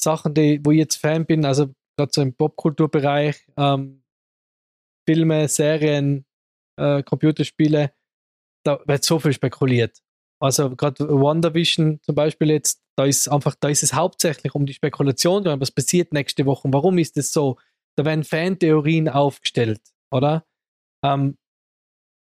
[0.00, 4.02] Sachen, die, wo ich jetzt Fan bin, also gerade so im Popkulturbereich, ähm,
[5.06, 6.24] Filme, Serien,
[6.78, 7.92] äh, Computerspiele,
[8.64, 9.98] da wird so viel spekuliert.
[10.40, 14.74] Also gerade WandaVision zum Beispiel jetzt, da ist einfach, da ist es hauptsächlich um die
[14.74, 17.58] Spekulation, was passiert nächste Woche, warum ist es so?
[17.96, 19.80] Da werden Fantheorien aufgestellt,
[20.10, 20.44] oder?
[21.02, 21.38] Ähm,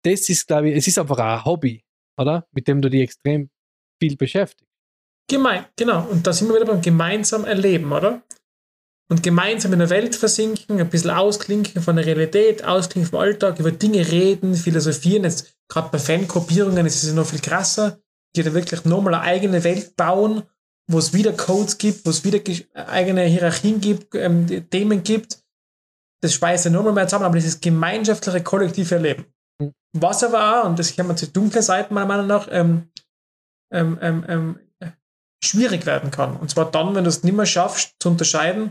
[0.04, 1.84] das ist, glaube ich, es ist einfach ein Hobby,
[2.18, 2.46] oder?
[2.52, 3.48] Mit dem du dich extrem
[4.02, 4.68] viel beschäftigst.
[5.30, 6.06] Gemein, genau.
[6.08, 8.22] Und da sind wir wieder beim gemeinsam erleben, oder?
[9.12, 13.58] Und gemeinsam in der Welt versinken, ein bisschen ausklinken von der Realität, ausklinken vom Alltag,
[13.58, 15.24] über Dinge reden, philosophieren.
[15.24, 17.98] Jetzt gerade bei Fangruppierungen ist es ja noch viel krasser,
[18.34, 20.44] die da wirklich nochmal eine eigene Welt bauen,
[20.90, 22.40] wo es wieder Codes gibt, wo es wieder
[22.74, 25.40] eigene Hierarchien gibt, ähm, Themen gibt.
[26.22, 29.26] Das speist ja nochmal mehr zusammen, aber dieses gemeinschaftliche, kollektive Erleben.
[29.60, 29.74] Mhm.
[29.92, 32.88] Was aber auch, und das kann man zu dunklen Seiten meiner Meinung nach, ähm,
[33.74, 34.58] ähm, ähm, ähm,
[35.44, 36.34] schwierig werden kann.
[36.38, 38.70] Und zwar dann, wenn du es nicht mehr schaffst zu unterscheiden,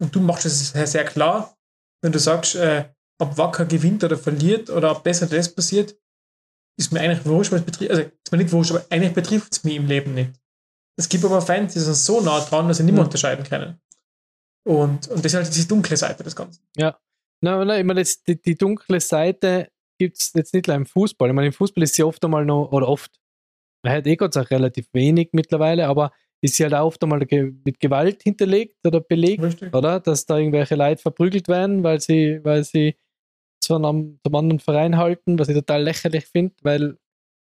[0.00, 1.56] und du machst es sehr klar,
[2.02, 2.88] wenn du sagst, äh,
[3.18, 5.94] ob Wacker gewinnt oder verliert oder ob das oder das passiert,
[6.78, 9.52] ist mir eigentlich wurscht, weil es betrifft, also ist mir nicht wurscht, aber eigentlich betrifft
[9.52, 10.32] es mich im Leben nicht.
[10.96, 13.08] Es gibt aber Fans, die sind so nah dran, dass sie nicht mehr mhm.
[13.08, 13.80] unterscheiden können.
[14.66, 16.62] Und, und das ist halt diese dunkle Seite des Ganzen.
[16.76, 16.98] Ja.
[17.42, 20.86] Nein, nein, ich meine, jetzt, die, die dunkle Seite gibt es jetzt nicht nur im
[20.86, 21.28] Fußball.
[21.28, 23.18] Ich meine, im Fußball ist sie oft einmal noch, oder oft,
[23.82, 27.20] man hat eh Gott Dank relativ wenig mittlerweile, aber ist sie halt auch oft einmal
[27.64, 29.74] mit Gewalt hinterlegt oder belegt, Richtig.
[29.74, 30.00] oder?
[30.00, 32.96] Dass da irgendwelche Leute verprügelt werden, weil sie, weil sie
[33.62, 36.96] zu einem, zum anderen Verein halten, was ich total lächerlich finde, weil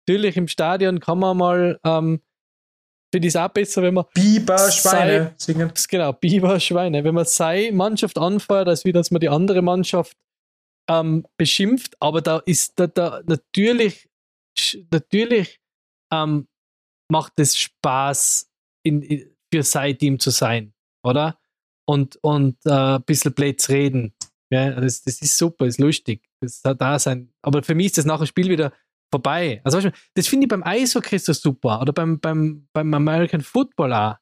[0.03, 2.21] natürlich im Stadion kann man mal, ähm,
[3.15, 5.73] finde ich es auch besser, wenn man Biber, Schweine singen.
[5.89, 7.05] Genau, Biber, Schweine.
[7.05, 10.17] Wenn man seine Mannschaft anfeuert, als wie dass man die andere Mannschaft
[10.89, 14.09] ähm, beschimpft, aber da ist da, da natürlich,
[14.91, 15.61] natürlich
[16.13, 16.49] ähm,
[17.09, 18.52] macht es Spaß,
[18.83, 20.75] in, in, für sein Team zu sein,
[21.05, 21.39] oder?
[21.87, 24.15] Und, und äh, ein bisschen blöd reden.
[24.51, 26.29] Ja, das, das ist super, ist lustig.
[26.41, 27.33] Das hat da sein.
[27.43, 28.73] Aber für mich ist das nach dem Spiel wieder
[29.13, 29.61] vorbei.
[29.65, 31.81] Also, weißt du, das finde ich beim Eishockey das super.
[31.81, 34.17] Oder beim, beim, beim American Football auch.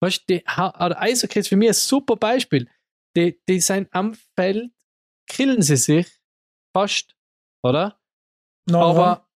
[0.00, 2.68] Weißt du, oder Eishockey ist für mich ein super Beispiel.
[3.16, 4.70] Die, die sind am Feld,
[5.28, 6.06] killen sie sich
[6.74, 7.16] fast,
[7.62, 7.98] oder?
[8.68, 9.28] No, Aber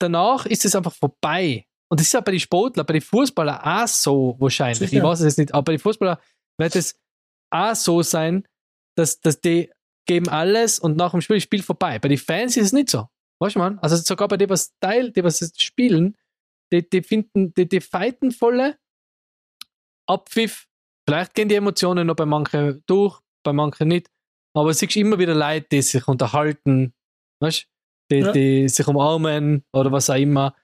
[0.00, 1.66] danach ist es einfach vorbei.
[1.90, 4.78] Und das ist ja bei den Sportlern, bei den Fußballern auch so wahrscheinlich.
[4.78, 4.96] Sicher.
[4.96, 6.18] Ich weiß es jetzt nicht, aber bei den Fußballern
[6.58, 6.98] wird es
[7.50, 8.46] auch so sein,
[8.96, 9.70] dass, dass die
[10.06, 11.98] geben alles und nach dem Spiel ist das Spiel vorbei.
[11.98, 13.08] Bei den Fans ist es nicht so.
[13.40, 13.78] Weißt du, man?
[13.80, 16.16] Also sogar bei denen, was Teil, die was spielen,
[16.72, 18.78] die, die finden, die, die fighten volle
[20.06, 20.66] Abpfiff.
[21.08, 24.08] Vielleicht gehen die Emotionen noch bei manchen durch, bei manchen nicht.
[24.54, 26.92] Aber es siehst immer wieder Leute, die sich unterhalten,
[27.40, 27.66] weißt
[28.10, 28.32] die, ja.
[28.32, 30.54] die sich umarmen oder was auch immer.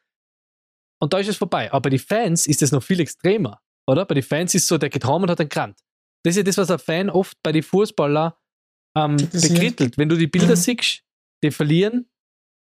[1.03, 1.71] Und da ist es vorbei.
[1.71, 4.05] Aber bei den Fans ist es noch viel extremer, oder?
[4.05, 5.79] Bei den Fans ist es so, der geht heim und hat einen Grant.
[6.25, 8.33] Das ist ja das, was ein Fan oft bei den Fußballern
[8.97, 9.99] ähm, bekrittelt.
[9.99, 10.57] Wenn du die Bilder mhm.
[10.57, 11.03] siehst,
[11.43, 12.11] die verlieren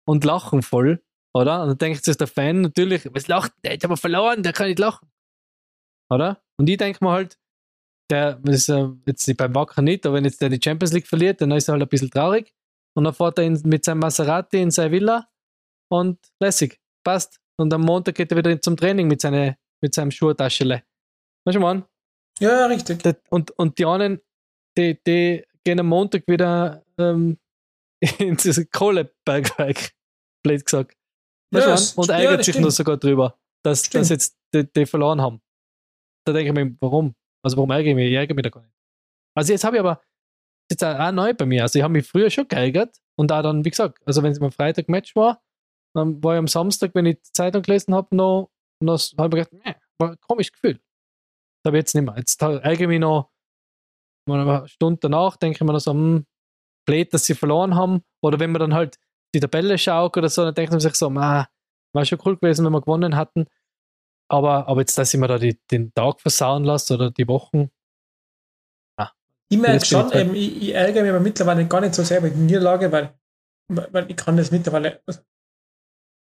[0.06, 1.02] und lachen voll,
[1.34, 1.62] oder?
[1.62, 3.74] Und dann denkt sich der Fan natürlich, was lacht der?
[3.74, 5.10] Ich habe verloren, der kann nicht lachen.
[6.10, 6.42] Oder?
[6.58, 7.38] Und ich denke mir halt,
[8.10, 11.40] der ist äh, jetzt beim Wacker nicht, aber wenn jetzt der die Champions League verliert,
[11.40, 12.52] dann ist er halt ein bisschen traurig.
[12.96, 15.28] Und dann fährt er in, mit seinem Maserati in seine Villa
[15.90, 16.80] und lässig.
[17.04, 17.39] Passt.
[17.60, 20.82] Und am Montag geht er wieder zum Training mit, seine, mit seinem Schuhtaschele.
[21.44, 21.84] Weißt du, Mann?
[22.38, 23.02] Ja, richtig.
[23.28, 24.20] Und, und die anderen,
[24.78, 27.38] die, die gehen am Montag wieder ähm,
[28.18, 29.92] ins Kohlebergwerk,
[30.42, 30.96] blöd gesagt.
[31.52, 35.42] Ja, und ärgert ja, sich nur sogar drüber, dass, dass jetzt die, die, verloren haben.
[36.24, 37.14] Da denke ich mir, warum?
[37.42, 38.10] Also warum ärgere ich mich?
[38.10, 38.74] Ich ärgere mich da gar nicht.
[39.36, 40.00] Also jetzt habe ich aber,
[40.70, 41.62] jetzt auch neu bei mir.
[41.64, 44.40] Also ich habe mich früher schon geärgert und da dann, wie gesagt, also wenn es
[44.40, 45.42] am Freitag Match war,
[45.94, 49.48] dann war ich am Samstag, wenn ich die Zeitung gelesen habe, noch, noch habe ich
[49.48, 50.74] gedacht, nee, war ein komisches Gefühl.
[51.62, 52.16] Das habe ich jetzt nicht mehr.
[52.16, 53.30] Jetzt ärgere ich mich noch
[54.28, 56.26] eine Stunde danach, denke ich mir noch so, hm,
[56.86, 58.02] blöd, dass sie verloren haben.
[58.22, 58.98] Oder wenn man dann halt
[59.34, 61.48] die Tabelle schaut oder so, dann denkt man sich so, ah,
[61.92, 63.46] war schon cool gewesen, wenn wir gewonnen hatten.
[64.28, 67.70] Aber, aber jetzt, dass ich mir da die, den Tag versauen lasse oder die Wochen.
[68.96, 69.10] Ah,
[69.48, 72.18] ich merke schon, ich, eben, ich, ich, ärgere mich aber mittlerweile gar nicht so sehr
[72.18, 73.18] über die Niederlage, weil,
[73.68, 75.02] weil ich kann das mittlerweile.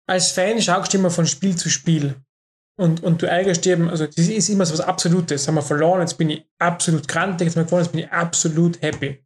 [0.10, 2.16] Als Fan schaust du immer von Spiel zu Spiel.
[2.80, 5.47] Und, und du ärgerst eben, also das ist immer so was Absolutes.
[5.47, 8.12] Haben wir verloren, jetzt bin ich absolut krantig, jetzt haben wir gewonnen, jetzt bin ich
[8.12, 9.24] absolut happy.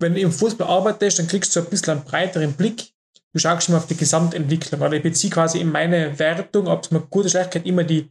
[0.00, 2.92] Wenn du im Fußball arbeitest, dann kriegst du ein bisschen einen breiteren Blick.
[3.32, 6.90] Du schaust immer auf die Gesamtentwicklung, weil ich beziehe quasi in meine Wertung, ob es
[6.90, 8.10] mir gut oder schlecht geht, immer die,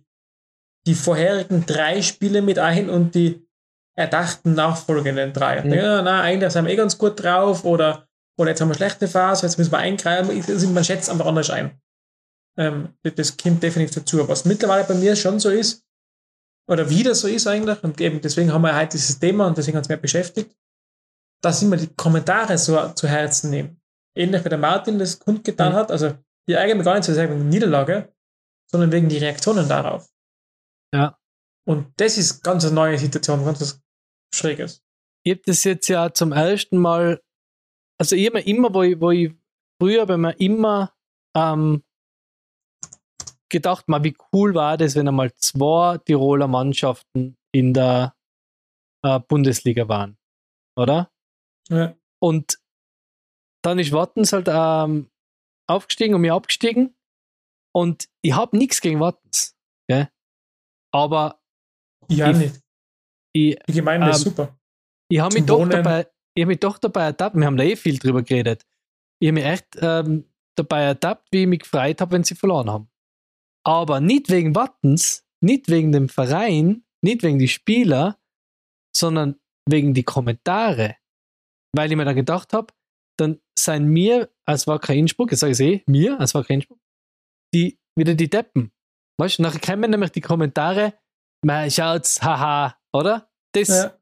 [0.86, 3.45] die vorherigen drei Spiele mit ein und die
[3.95, 5.61] erdachten nachfolgenden drei.
[5.61, 5.73] Mhm.
[5.73, 8.07] Ja, na, eigentlich sind wir eh ganz gut drauf oder
[8.39, 10.29] oder jetzt haben wir schlechte Phase, jetzt müssen wir eingreifen.
[10.47, 11.79] Also man schätzt einfach anders ein.
[12.57, 14.27] Ähm, das kommt definitiv dazu.
[14.27, 15.84] Was mittlerweile bei mir schon so ist,
[16.69, 19.75] oder wieder so ist eigentlich, und eben deswegen haben wir heute dieses Thema und deswegen
[19.77, 20.55] hat es mehr beschäftigt,
[21.41, 23.75] dass ich mir die Kommentare so zu Herzen nehme.
[24.15, 25.75] ähnlich wie der Martin das kundgetan Mhm.
[25.75, 25.91] hat.
[25.91, 26.13] Also
[26.47, 28.13] die eigentlich gar nicht so sehr wegen der Niederlage,
[28.69, 30.07] sondern wegen die Reaktionen darauf.
[30.93, 31.17] Ja.
[31.65, 33.81] Und das ist ganz eine neue Situation, ganz was
[34.34, 34.84] Schräges.
[35.25, 37.22] Ich habe das jetzt ja zum ersten Mal,
[38.03, 39.33] also ich hab mir immer, wo ich, wo ich
[39.81, 40.93] früher bei mir immer
[41.35, 41.83] ähm,
[43.49, 48.15] gedacht, mal, wie cool war das, wenn einmal zwei Tiroler Mannschaften in der
[49.05, 50.17] äh, Bundesliga waren,
[50.77, 51.11] oder?
[51.69, 51.95] Ja.
[52.21, 52.59] Und
[53.63, 55.09] dann ist Wattens halt ähm,
[55.69, 56.95] aufgestiegen und mir abgestiegen.
[57.73, 59.55] Und ich habe nichts gegen Wattens.
[59.87, 60.09] Gell?
[60.93, 61.39] Aber
[62.09, 62.61] Ja, Ich- nicht.
[63.33, 64.59] ich, Die Gemeinde ist ähm, super.
[65.09, 67.75] ich habe mich, doch dabei- ich hab mich doch dabei ertappt, wir haben da eh
[67.75, 68.65] viel drüber geredet.
[69.19, 70.25] Ich habe mich echt ähm,
[70.55, 72.89] dabei ertappt, wie ich mich gefreut habe, wenn sie verloren haben.
[73.65, 78.19] Aber nicht wegen Wattens, nicht wegen dem Verein, nicht wegen die Spieler,
[78.95, 80.97] sondern wegen die Kommentare.
[81.75, 82.73] Weil ich mir dann gedacht habe,
[83.17, 86.43] dann seien mir, als war kein Innsbruck, jetzt sage ich es eh, mir, als war
[86.43, 86.79] kein Innsbruck,
[87.53, 88.71] die, wieder die Deppen.
[89.19, 90.93] Weißt du, nachher kommen nämlich die Kommentare,
[91.69, 93.29] schaut's, haha, oder?
[93.53, 93.99] Das, Ja.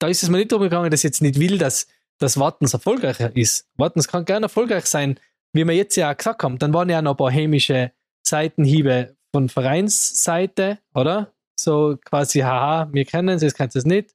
[0.00, 1.86] Da ist es mir nicht darum gegangen, dass ich jetzt nicht will, dass,
[2.18, 3.68] dass Wattens erfolgreicher ist.
[3.76, 5.20] Wattens kann gerne erfolgreich sein,
[5.52, 6.58] wie wir jetzt ja auch gesagt haben.
[6.58, 7.92] Dann waren ja noch ein paar hämische
[8.26, 11.32] Seitenhiebe von Vereinsseite, oder?
[11.58, 14.14] So quasi, haha, wir kennen es, jetzt kennt es nicht.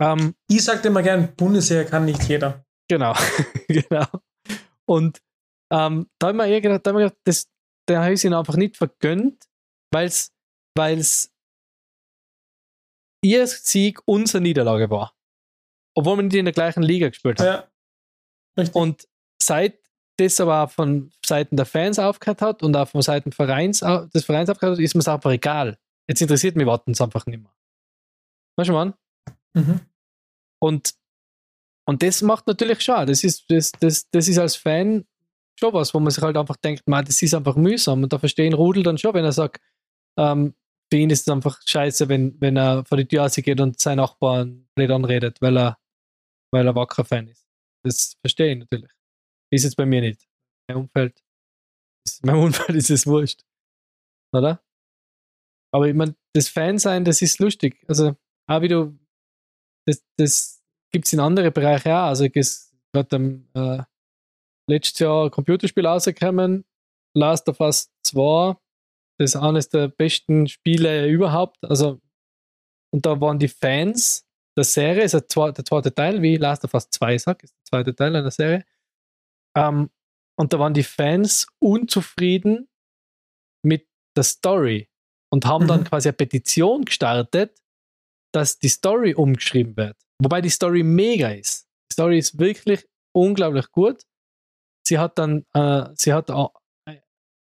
[0.00, 2.64] Ähm, Ich sagte immer gern, Bundesliga kann nicht jeder.
[2.88, 3.14] Genau,
[3.68, 4.06] genau.
[4.86, 5.22] Und
[5.72, 7.48] ähm, da habe ich mir eher gedacht, da hab ich gedacht das,
[7.86, 9.44] da habe ich es ihnen einfach nicht vergönnt,
[9.92, 11.30] weil es
[13.24, 15.14] ihr Sieg unsere Niederlage war.
[15.96, 17.46] Obwohl wir nicht in der gleichen Liga gespielt haben.
[17.46, 17.68] Ja.
[18.58, 18.74] Richtig.
[18.74, 19.08] Und
[19.40, 19.78] seit
[20.18, 24.06] das aber auch von Seiten der Fans aufgehört hat und auch von Seiten Vereins, au-
[24.06, 25.76] des Vereins aufgehört hat, ist mir es einfach egal.
[26.08, 27.52] Jetzt interessiert mich Wattens einfach nicht mehr.
[28.56, 28.94] Weißt du, Mann?
[29.54, 29.80] Mhm.
[30.60, 30.94] Und,
[31.86, 33.06] und das macht natürlich schon.
[33.06, 35.04] Das ist, das, das, das ist als Fan
[35.58, 38.02] schon was, wo man sich halt einfach denkt, man, das ist einfach mühsam.
[38.02, 39.60] Und da verstehen Rudel dann schon, wenn er sagt,
[40.16, 40.54] ähm,
[40.90, 43.98] für ihn ist es einfach scheiße, wenn, wenn er vor die Tür rausgeht und seinen
[43.98, 45.78] Nachbarn blöd anredet, weil er,
[46.52, 47.46] weil er wacker Fan ist.
[47.84, 48.90] Das verstehe ich natürlich.
[49.52, 50.26] Ist jetzt bei mir nicht.
[50.68, 51.22] Mein Umfeld,
[52.06, 53.42] ist, mein Umfeld ist es wurscht.
[54.32, 54.62] Oder?
[55.72, 57.84] Aber ich meine, das Fansein, das ist lustig.
[57.88, 58.16] Also,
[58.48, 58.98] auch wie du
[59.86, 60.62] das, das
[60.92, 62.06] gibt es in anderen Bereichen auch.
[62.06, 63.82] Also es gerade am äh,
[64.68, 66.64] letztes Jahr Computerspiel rausgekommen,
[67.16, 68.56] Last of Us 2,
[69.18, 71.64] das ist eines der besten Spiele überhaupt.
[71.64, 72.00] Also,
[72.92, 76.88] und da waren die Fans der Serie, ist der zweite, Teil, wie Last of Us
[76.90, 78.64] 2 sagt, ist der zweite Teil einer Serie.
[79.56, 79.90] Ähm,
[80.36, 82.68] und da waren die Fans unzufrieden
[83.64, 84.88] mit der Story
[85.32, 85.84] und haben dann Mhm.
[85.84, 87.60] quasi eine Petition gestartet,
[88.32, 89.96] dass die Story umgeschrieben wird.
[90.20, 91.68] Wobei die Story mega ist.
[91.90, 94.02] Die Story ist wirklich unglaublich gut.
[94.86, 96.30] Sie hat dann, äh, sie hat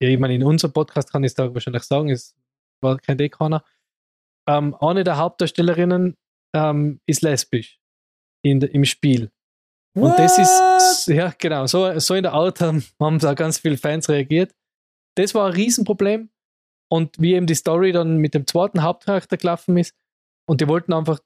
[0.03, 2.35] ja, ich meine, in unserem Podcast kann ich es da wahrscheinlich sagen, es
[2.81, 3.63] war kein Dekaner.
[4.47, 6.17] Ähm, eine der Hauptdarstellerinnen
[6.53, 7.79] ähm, ist lesbisch
[8.43, 9.31] in, im Spiel.
[9.95, 13.77] Und das ist, ja, genau, so, so in der Art haben, haben da ganz viele
[13.77, 14.53] Fans reagiert.
[15.15, 16.29] Das war ein Riesenproblem.
[16.91, 19.95] Und wie eben die Story dann mit dem zweiten Hauptcharakter gelaufen ist,
[20.45, 21.19] und die wollten einfach,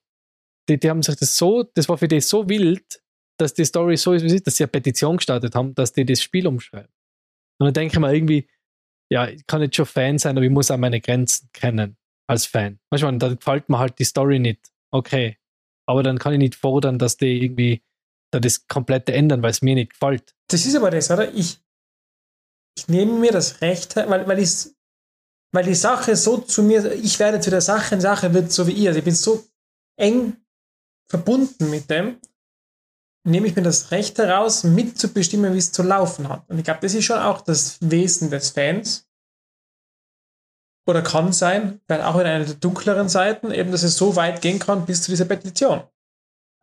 [0.69, 3.01] die, die haben sich das so, das war für die so wild,
[3.39, 5.93] dass die Story so ist, wie sie ist, dass sie eine Petition gestartet haben, dass
[5.93, 6.91] die das Spiel umschreiben.
[7.59, 8.47] Und dann denke ich mir irgendwie,
[9.09, 11.97] ja, ich kann jetzt schon Fan sein, aber ich muss auch meine Grenzen kennen
[12.27, 12.79] als Fan.
[12.91, 14.69] Manchmal, dann gefällt mir halt die Story nicht.
[14.91, 15.37] Okay.
[15.87, 17.83] Aber dann kann ich nicht fordern, dass die irgendwie
[18.31, 20.35] da das komplette ändern, weil es mir nicht gefällt.
[20.49, 21.33] Das ist aber das, oder?
[21.33, 21.61] Ich,
[22.77, 24.67] ich nehme mir das Recht, weil, weil, ich,
[25.53, 28.67] weil die Sache so zu mir, ich werde zu der Sache, die Sache wird so
[28.67, 28.89] wie ihr.
[28.89, 29.47] Also ich bin so
[29.97, 30.35] eng
[31.09, 32.19] verbunden mit dem,
[33.27, 36.49] nehme ich mir das Recht heraus, mitzubestimmen, wie es zu laufen hat.
[36.49, 39.07] Und ich glaube, das ist schon auch das Wesen des Fans.
[40.87, 44.41] Oder kann sein, weil auch in einer der dunkleren Seiten, eben, dass es so weit
[44.41, 45.83] gehen kann bis zu dieser Petition.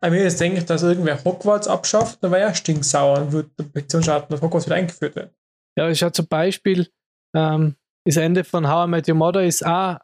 [0.01, 3.51] Aber mir jetzt denke ich, dass irgendwer Hogwarts abschafft, dann wäre er stinksauer und würde
[3.59, 5.33] eine Petition starten, dass Hogwarts wieder eingeführt wird.
[5.77, 6.89] Ja, ich schaue zum Beispiel,
[7.35, 9.99] ähm, das Ende von How I Met Your Mother ist auch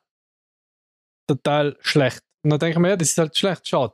[1.27, 2.21] total schlecht.
[2.43, 3.93] Und dann denke ich mir, ja, das ist halt schlecht, schade.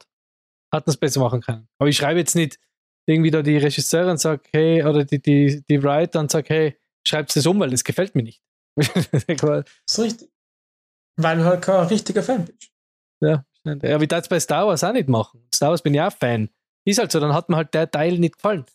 [0.77, 1.67] Hat man es besser machen können.
[1.79, 2.59] Aber ich schreibe jetzt nicht
[3.05, 6.77] irgendwie da die Regisseurin und sage, hey, oder die, die, die Writer und sage, hey,
[7.07, 8.41] schreibt es um, weil das gefällt mir nicht.
[8.77, 10.29] Das ist richtig.
[11.19, 12.69] Weil du halt kein richtiger Fan bist.
[13.21, 15.47] ja, ja, aber ich darf es bei Star Wars auch nicht machen.
[15.53, 16.49] Star Wars bin ich auch Fan.
[16.85, 18.65] Ist halt so, dann hat mir halt der Teil nicht gefallen.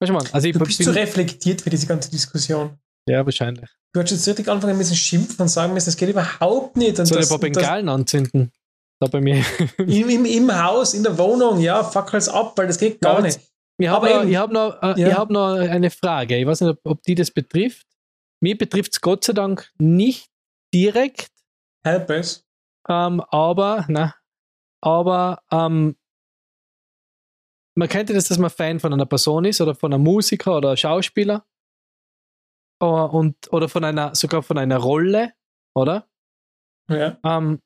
[0.00, 2.78] Weißt du, man, also ich Du bist bin, zu reflektiert für diese ganze Diskussion.
[3.08, 3.70] Ja, wahrscheinlich.
[3.94, 6.98] Du hast jetzt richtig anfangen müssen schimpfen und sagen müssen, das geht überhaupt nicht.
[6.98, 8.52] Und Soll ich ein paar Bengalen anzünden?
[9.00, 9.44] Da bei mir.
[9.78, 13.20] im, im, Im Haus, in der Wohnung, ja, fuck alles ab, weil das geht gar
[13.20, 13.38] nicht.
[13.78, 15.08] Ich habe noch, eben- ich hab noch, äh, Ja.
[15.08, 16.36] ich hab noch eine Frage.
[16.38, 17.86] Ich weiß nicht, ob, ob die das betrifft.
[18.42, 20.30] Mir betrifft es Gott sei Dank nicht
[20.72, 21.28] direkt,
[21.86, 22.44] Help us.
[22.88, 24.14] ähm, aber, na,
[24.82, 25.96] aber ähm,
[27.74, 30.56] man kennt ja das, dass man Fan von einer Person ist oder von einem Musiker
[30.56, 31.46] oder Schauspieler
[32.80, 35.32] oder, und, oder von einer, sogar von einer Rolle,
[35.74, 36.08] oder?
[36.88, 37.18] Ja.
[37.24, 37.60] ähm,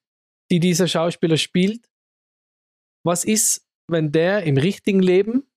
[0.50, 1.90] die dieser Schauspieler spielt.
[3.04, 5.50] Was ist, wenn der im richtigen Leben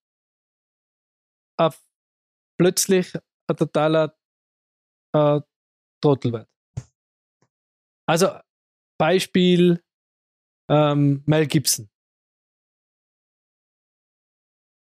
[1.60, 1.84] auf
[2.58, 3.14] plötzlich
[3.48, 4.18] ein totaler
[5.14, 5.42] äh,
[6.02, 6.50] Trottel wird?
[8.08, 8.40] Also
[9.00, 9.84] Beispiel
[10.70, 11.90] ähm, Mel Gibson.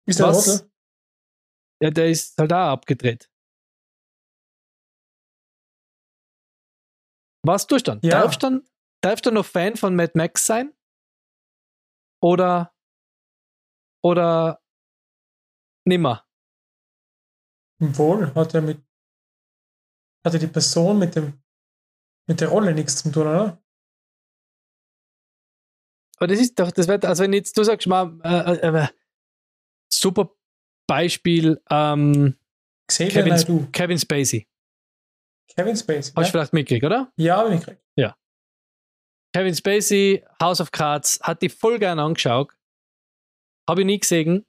[0.07, 0.67] Ist der Was?
[1.81, 3.29] Ja, der ist halt auch abgedreht.
[7.43, 8.01] Was tust du dann?
[8.03, 8.21] Ja.
[8.21, 8.69] Darfst du dann,
[9.01, 10.73] darfst du noch Fan von Mad Max sein?
[12.21, 12.73] Oder
[14.03, 14.61] oder
[15.85, 16.25] nimmer?
[17.79, 18.83] Wohl, hat er mit.
[20.25, 21.41] Hatte die Person mit dem.
[22.27, 23.61] mit der Rolle nichts zu tun, oder?
[26.17, 28.87] Aber das ist doch, das wird, also wenn jetzt du sagst mal, äh, äh, äh,
[29.91, 30.29] super
[30.87, 32.37] Beispiel, ähm,
[32.87, 33.71] Xavier Kevin.
[33.71, 34.47] Kevin Spacey.
[35.55, 36.11] Kevin Spacey.
[36.13, 37.11] Hast du Ja, vielleicht mitgekriegt, oder?
[37.17, 37.81] ja habe ich gekriegt.
[39.34, 42.51] Kevin Spacey, House of Cards, hat die voll gern angeschaut.
[43.69, 44.45] Habe ich nie gesehen.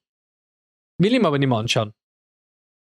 [1.01, 1.93] Will ihm aber nicht mehr anschauen.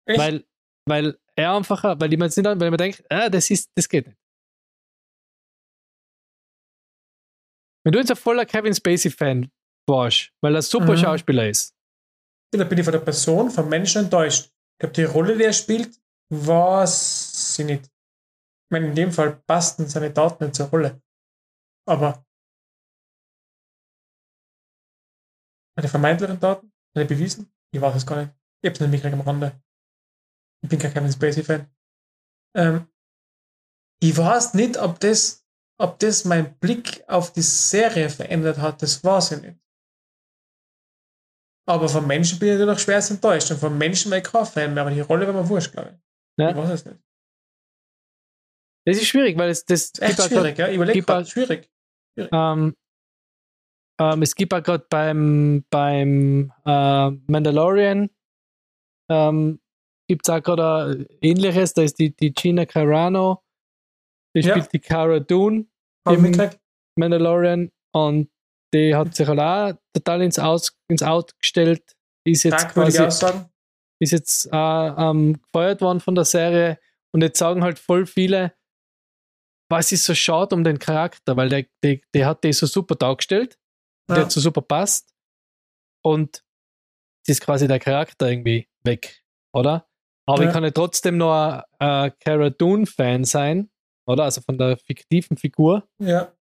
[0.07, 0.19] Echt?
[0.19, 0.45] Weil,
[0.89, 3.89] weil er einfach, weil ich mir jetzt nicht, weil man denkt, ah, das ist, das
[3.89, 4.19] geht nicht.
[7.85, 9.51] Wenn du jetzt ein voller Kevin Spacey-Fan
[9.89, 10.99] warst, weil er ein super Mhm.
[10.99, 11.75] Schauspieler ist,
[12.53, 14.47] Da bin ich von der Person, vom Menschen enttäuscht.
[14.47, 17.85] Ich glaube, die Rolle, die er spielt, war sie nicht.
[17.85, 21.03] Ich meine, in dem Fall passten seine Daten nicht zur Rolle.
[21.89, 22.25] Aber
[25.77, 28.35] meine vermeintlichen Daten, meine bewiesen, ich weiß es gar nicht.
[28.63, 29.63] Ich hab's nicht mitgekriegt am Rande.
[30.63, 31.71] Ich bin kein Kevin Spacey-Fan.
[32.57, 32.89] Ähm,
[34.03, 35.47] ich weiß nicht, ob das,
[35.81, 39.59] ob das mein Blick auf die Serie verändert hat, das weiß ich nicht.
[41.69, 43.51] Aber vom Menschen bin ich natürlich schwer enttäuscht.
[43.51, 45.91] Und vom Menschen war ich kein Fan mehr, aber die Rolle war mir wurscht, glaube
[45.91, 46.43] ich.
[46.43, 46.51] Ja.
[46.51, 46.99] Ich weiß es nicht.
[48.87, 50.69] das ist schwierig, weil es das Ist echt schwierig, ja.
[50.69, 51.69] Ich überlege gibt gerade, auch-
[52.33, 52.75] Ähm,
[54.01, 58.11] ähm, es gibt auch gerade beim, beim äh, Mandalorian
[59.11, 59.61] ähm,
[60.09, 63.43] gibt es auch gerade ähnliches, da ist die, die Gina Carano,
[64.35, 64.55] die Ja.
[64.55, 65.67] spielt die Cara Dune
[66.09, 66.51] Im-.
[66.97, 68.31] Mandalorian und
[68.75, 72.99] die hat sich halt auch total ins, Aus, ins Out gestellt, ist jetzt quasi
[74.01, 76.79] ist jetzt äh, ähm, gefeuert worden von der Serie
[77.13, 78.53] und jetzt sagen halt voll viele,
[79.71, 82.95] was ist so schade um den Charakter, weil der, der, der hat die so super
[82.95, 83.59] dargestellt,
[84.09, 84.23] der Ja.
[84.25, 85.13] hat so super passt
[86.05, 86.43] und
[87.27, 89.87] jetzt ist quasi der Charakter irgendwie weg, oder?
[90.27, 90.49] Aber Ja.
[90.49, 93.71] ich kann ja trotzdem noch ein Cara Dune-Fan sein,
[94.07, 94.25] oder?
[94.25, 95.89] Also von der fiktiven Figur.
[96.01, 96.33] Ja.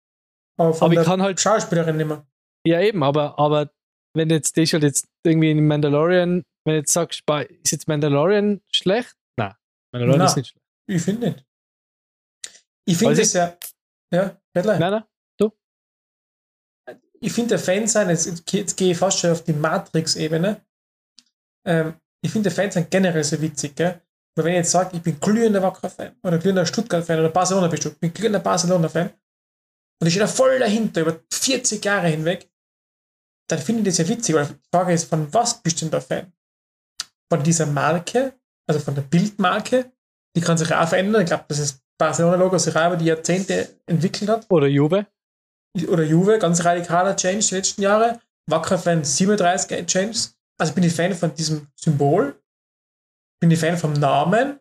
[0.58, 2.26] Aber von Aber ich der kann halt Schauspielerin nicht mehr.
[2.66, 3.72] Ja, eben, aber, aber
[4.16, 7.24] wenn jetzt die schon jetzt irgendwie in Mandalorian, wenn du jetzt sagst,
[7.64, 9.16] ist jetzt Mandalorian schlecht?
[9.38, 9.54] Nein,
[9.94, 10.26] Mandalorian Na.
[10.26, 10.66] ist nicht schlecht.
[10.90, 11.46] Ich finde nicht.
[12.88, 13.58] Ich finde es ja.
[14.12, 14.80] Ja, Redlein.
[14.80, 15.04] Nein, nein.
[17.20, 19.54] ich finde der Fan sein, jetzt, jetzt, geh- jetzt gehe ich fast schon auf die
[19.54, 20.62] Matrix-Ebene.
[21.66, 24.02] Ähm, ich finde der Fan sein generell so witzig, gell?
[24.36, 27.86] Weil wenn ich jetzt sage, ich bin glühender Wacker-Fan oder glühender Stuttgart-Fan oder Barcelona bist
[27.86, 29.10] du, ich bin glühender Barcelona-Fan
[30.00, 32.50] und ich stehe da voll dahinter über 40 Jahre hinweg,
[33.50, 35.92] dann finde ich das ja witzig, weil die Frage ist, von was bist du denn
[35.92, 36.32] der Fan?
[37.32, 39.92] Von dieser Marke, also von der Bildmarke,
[40.36, 41.24] die kann sich auch verändern.
[41.24, 45.08] Ich glaube, dass das Barcelona-Logo sich auch über die Jahrzehnte entwickelt hat Oder Juve.
[45.88, 48.20] oder Juve, ganz radikaler Change die letzten Jahre.
[48.50, 50.38] Wacker Fan 37 Changes.
[50.60, 52.42] Also bin ich Fan von diesem Symbol.
[53.40, 54.60] Bin ich Fan vom Namen.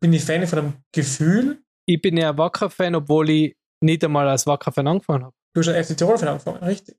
[0.00, 1.62] Bin ich Fan von dem Gefühl.
[1.86, 5.34] Ich bin ja ein Wacker-Fan, obwohl ich nicht einmal als Wacker-Fan angefangen habe.
[5.54, 6.96] Du hast ja FC Tirol Fan angefangen, richtig.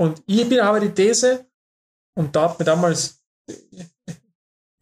[0.00, 1.46] Und ich bin aber die These,
[2.16, 3.22] und da hat mir damals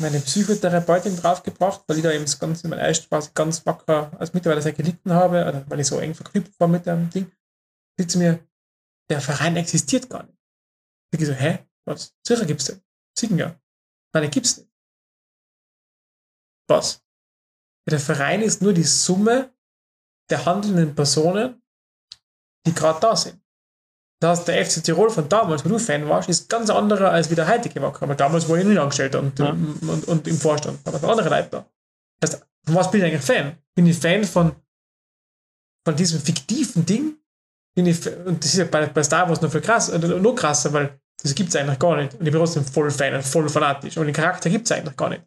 [0.01, 4.35] meine Psychotherapeutin draufgebracht, weil ich da eben das Ganze in meiner Eistspaß ganz wacker als
[4.35, 7.33] Mitarbeiter sehr gelitten habe, oder weil ich so eng verknüpft war mit dem Ding.
[7.99, 8.47] Sie mir,
[9.09, 10.39] der Verein existiert gar nicht.
[11.13, 11.67] Ich so, hä?
[11.87, 12.15] Was?
[12.27, 12.83] Sicher gibt's den.
[13.17, 13.59] Siegen ja.
[14.13, 14.71] Nein, den gibt's nicht.
[16.69, 17.03] Was?
[17.89, 19.55] Der Verein ist nur die Summe
[20.29, 21.63] der handelnden Personen,
[22.67, 23.41] die gerade da sind.
[24.21, 27.31] Das heißt, der FC Tirol von damals, wo du Fan warst, ist ganz anderer als
[27.31, 28.05] wie der heutige Wacker.
[28.05, 29.51] Aber damals war ich nicht Angestellter und, Ja.
[29.51, 30.79] und, und, im Vorstand.
[30.85, 31.67] Da waren andere Leute da.
[32.21, 33.57] Das heißt, von was bin ich eigentlich Fan?
[33.75, 34.53] Bin ich Fan von,
[35.85, 37.17] von diesem fiktiven Ding?
[37.75, 40.35] Bin ich, und das ist ja bei, bei Star Wars noch viel krass, äh, noch
[40.35, 42.15] krasser, weil Das gibt es eigentlich gar nicht.
[42.15, 43.97] Und ich bin trotzdem voll Fan und voll fanatisch.
[43.99, 45.23] Und den Charakter gibt es eigentlich gar nicht.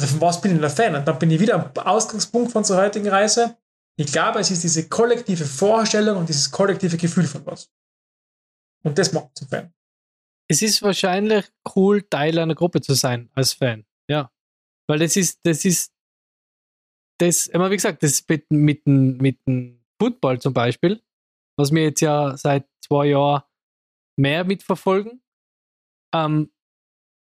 [0.00, 0.96] Also von was bin ich ein Fan?
[0.96, 3.56] Und dann bin ich wieder am Ausgangspunkt von unserer heutigen Reise.
[3.96, 7.68] Ich glaube, es ist diese kollektive Vorstellung und dieses kollektive Gefühl von was.
[8.82, 9.72] Und das macht zum Fan.
[10.48, 13.84] Es ist wahrscheinlich cool, Teil einer Gruppe zu sein als Fan.
[14.08, 14.30] Ja.
[14.88, 15.92] Weil das ist, das ist,
[17.18, 21.00] das, immer wie gesagt, das mit, mit, mit dem Football zum Beispiel,
[21.56, 23.42] was wir jetzt ja seit zwei Jahren
[24.16, 25.22] mehr mitverfolgen.
[26.14, 26.50] Ähm,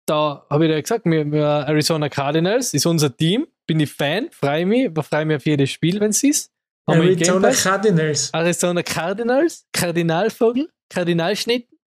[0.07, 4.31] da habe ich ja gesagt, wir, wir Arizona Cardinals ist unser Team, bin ich Fan,
[4.31, 6.53] freue mich, freue mich auf jedes Spiel, wenn es ist.
[6.89, 8.35] Haben Arizona Cardinals.
[8.35, 11.79] Arizona Cardinals, Kardinalvogel, Kardinalschnitten.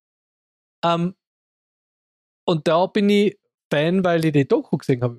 [0.84, 1.14] Ähm,
[2.46, 3.38] und da bin ich
[3.72, 5.14] Fan, weil ich die Doku gesehen habe.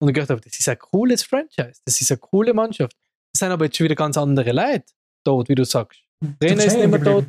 [0.00, 2.96] Und ich gedacht habe, das ist ein cooles Franchise, das ist eine coole Mannschaft.
[3.34, 4.86] Es sind aber jetzt schon wieder ganz andere Leute
[5.24, 6.00] dort, wie du sagst.
[6.40, 7.26] Trainer ist nicht mehr tot,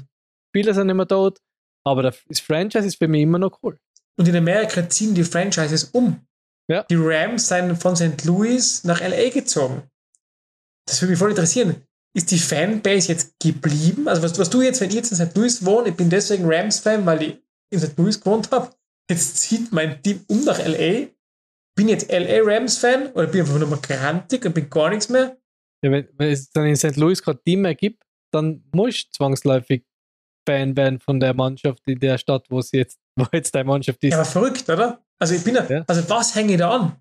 [0.49, 1.39] Spieler sind nicht mehr tot,
[1.85, 3.77] aber das Franchise ist für mich immer noch cool.
[4.17, 6.25] Und in Amerika ziehen die Franchises um.
[6.69, 6.83] Ja.
[6.83, 8.23] Die Rams sind von St.
[8.23, 9.83] Louis nach LA gezogen.
[10.85, 11.85] Das würde mich voll interessieren.
[12.13, 14.07] Ist die Fanbase jetzt geblieben?
[14.07, 15.35] Also was, was du jetzt, wenn ich jetzt in St.
[15.35, 17.37] Louis wohne, ich bin deswegen Rams-Fan, weil ich
[17.71, 17.97] in St.
[17.97, 18.71] Louis gewohnt habe,
[19.09, 21.07] jetzt zieht mein Team um nach LA.
[21.75, 25.07] Bin jetzt LA Rams-Fan oder bin ich einfach nur mal grantig und bin gar nichts
[25.07, 25.37] mehr?
[25.83, 26.97] Ja, wenn, wenn es dann in St.
[26.97, 28.03] Louis gerade Team mehr gibt,
[28.33, 29.83] dann muss du zwangsläufig
[30.47, 34.03] Fan werden von der Mannschaft in der Stadt, wo sie jetzt, wo jetzt deine Mannschaft
[34.03, 34.11] ist.
[34.11, 35.01] Ja, aber verrückt, oder?
[35.19, 35.83] Also ich bin Ja.
[35.87, 36.95] also was hänge ich da an?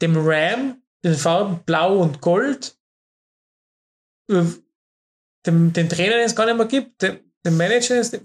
[0.00, 2.75] Dem Ram, den Farben Blau und Gold,
[4.30, 4.44] äh,
[5.46, 8.20] dem, den Trainer, den es gar nicht mehr gibt, dem, dem Manager, den es-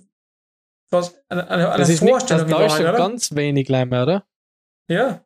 [0.90, 4.28] was, eine, eine, eine das ist nicht, das Vorstellung da ist ganz wenig Leimer, oder?
[4.90, 5.26] Ja.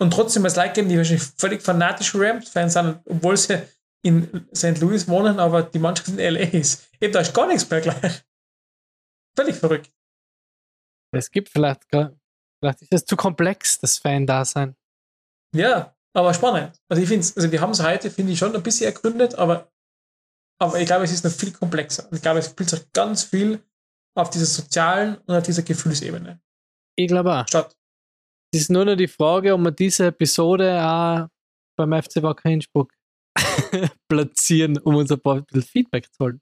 [0.00, 3.62] Und trotzdem als Leute geben, die wahrscheinlich völlig fanatische Rams-Fans sind, obwohl sie
[4.04, 4.78] in St.
[4.80, 6.88] Louis wohnen, aber die Mannschaft in LA ist.
[7.00, 8.22] Eben, da ist gar nichts mehr gleich.
[9.36, 9.90] Völlig verrückt.
[11.12, 12.12] Es gibt vielleicht, gar-
[12.60, 14.76] vielleicht ist es zu komplex, das Fan-Dasein.
[15.56, 16.78] Ja, aber spannend.
[16.88, 19.72] Also ich finde also wir haben es heute, finde ich, schon ein bisschen ergründet, aber,
[20.58, 22.08] aber ich glaube, es ist noch viel komplexer.
[22.12, 23.62] Ich glaube, es spielt sich ganz viel
[24.16, 26.40] auf dieser sozialen und auf dieser Gefühlsebene
[26.96, 27.48] Ich glaube auch.
[27.48, 27.74] statt.
[28.52, 31.28] Es ist nur noch die Frage, ob wir diese Episode auch
[31.76, 32.92] beim FC Wacker Innsbruck
[34.08, 36.40] platzieren, um uns ein paar Feedback zu holen.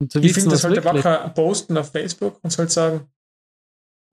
[0.00, 1.04] Um zu Ich finde, das sollte wirklich.
[1.04, 3.12] Wacker posten auf Facebook und sollte sagen,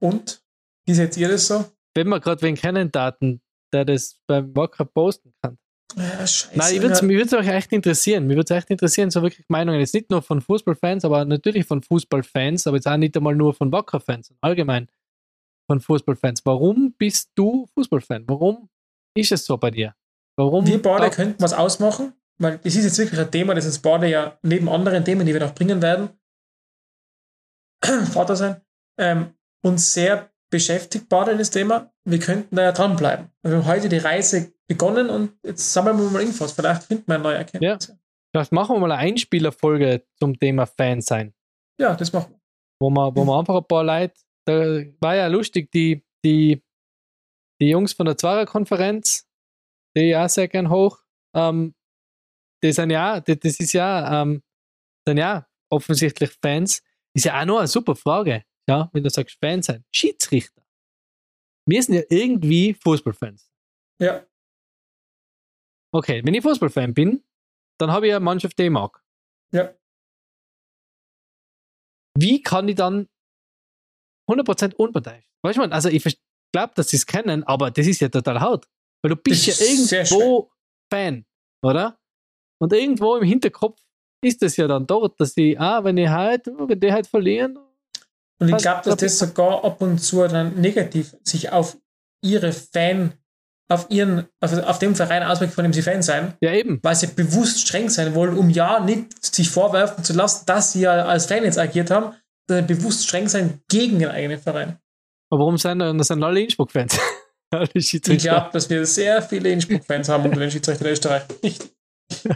[0.01, 0.43] und?
[0.85, 1.65] Wie seht ihr das so?
[1.95, 3.41] Wenn wir gerade wen kennen, Daten,
[3.73, 5.57] der das beim Wacker posten kann.
[5.97, 6.57] Ja, scheiße.
[6.57, 8.27] Nein, ich würde es euch echt interessieren.
[8.27, 9.79] Mich würde es echt interessieren, so wirklich Meinungen.
[9.79, 13.53] Jetzt nicht nur von Fußballfans, aber natürlich von Fußballfans, aber jetzt auch nicht einmal nur
[13.53, 14.87] von Wacker-Fans, sondern allgemein
[15.67, 16.41] von Fußballfans.
[16.45, 18.25] Warum bist du Fußballfan?
[18.27, 18.69] Warum
[19.15, 19.95] ist es so bei dir?
[20.37, 20.65] Warum?
[20.65, 24.07] Wir beide könnten was ausmachen, weil das ist jetzt wirklich ein Thema, das uns beide
[24.07, 26.09] ja neben anderen Themen, die wir noch bringen werden,
[28.13, 28.61] Vater sein,
[28.97, 29.33] ähm,
[29.63, 31.91] uns sehr das Thema.
[32.05, 33.29] Wir könnten da ja dranbleiben.
[33.43, 36.51] Wir haben heute die Reise begonnen und jetzt sammeln wir mal Infos.
[36.51, 37.93] Vielleicht finden wir eine neue Erkenntnis.
[38.31, 41.33] Vielleicht machen wir mal eine Einspielerfolge zum Thema Fan sein.
[41.79, 42.39] Ja, das machen wir.
[42.79, 44.13] wo man, wo man einfach ein paar Leute,
[44.45, 46.63] da war ja lustig, die, die,
[47.59, 49.27] die Jungs von der Zwarer-Konferenz,
[49.95, 50.99] die ich auch sehr gern hoch,
[51.35, 51.73] ähm,
[52.63, 54.43] die sind ja, das, das ist ja, ähm,
[55.07, 56.83] sind ja offensichtlich Fans.
[57.15, 59.83] Ist ja auch noch eine super Frage, ja, wenn du sagst Fans sein.
[59.93, 60.63] Schiedsrichter.
[61.67, 63.51] Wir sind ja irgendwie Fußballfans.
[64.01, 64.25] Ja,
[65.91, 67.23] Okay, wenn ich Fußballfan bin,
[67.79, 69.01] dann habe ich eine Mannschaft, die ich mag.
[69.51, 69.73] ja.
[72.17, 73.07] wie kann ich dann
[74.29, 75.25] 100% unparteiisch?
[75.41, 76.03] Weißt du, man, also ich
[76.51, 78.67] glaube, dass sie es kennen, aber das ist ja total hart.
[79.01, 80.51] Weil du bist ja irgendwo
[80.91, 81.25] Fan,
[81.63, 81.97] oder?
[82.61, 83.81] Und irgendwo im Hinterkopf
[84.21, 87.57] ist es ja dann dort, dass sie, ah, wenn ich halt, wenn die halt verlieren,
[88.39, 91.77] Und ich glaube, dass das sogar ab und zu dann negativ sich auf
[92.21, 93.13] ihre Fan,
[93.69, 96.79] auf ihren, auf, auf dem Verein auswirkt, von dem sie Fan sein, ja eben.
[96.81, 100.81] weil sie bewusst streng sein wollen, um ja nicht sich vorwerfen zu lassen, dass sie
[100.81, 102.15] ja als Fan jetzt agiert haben,
[102.47, 104.79] sondern bewusst streng sein gegen den eigenen Verein.
[105.29, 106.99] Aber warum sind das sind alle Innsbruck-Fans?
[107.73, 108.29] Ich Schiedsrichter.
[108.29, 111.23] glaube, dass wir sehr viele Innsbruck-Fans haben unter den Schiedsrichtern in Österreich.
[111.41, 111.67] Nicht.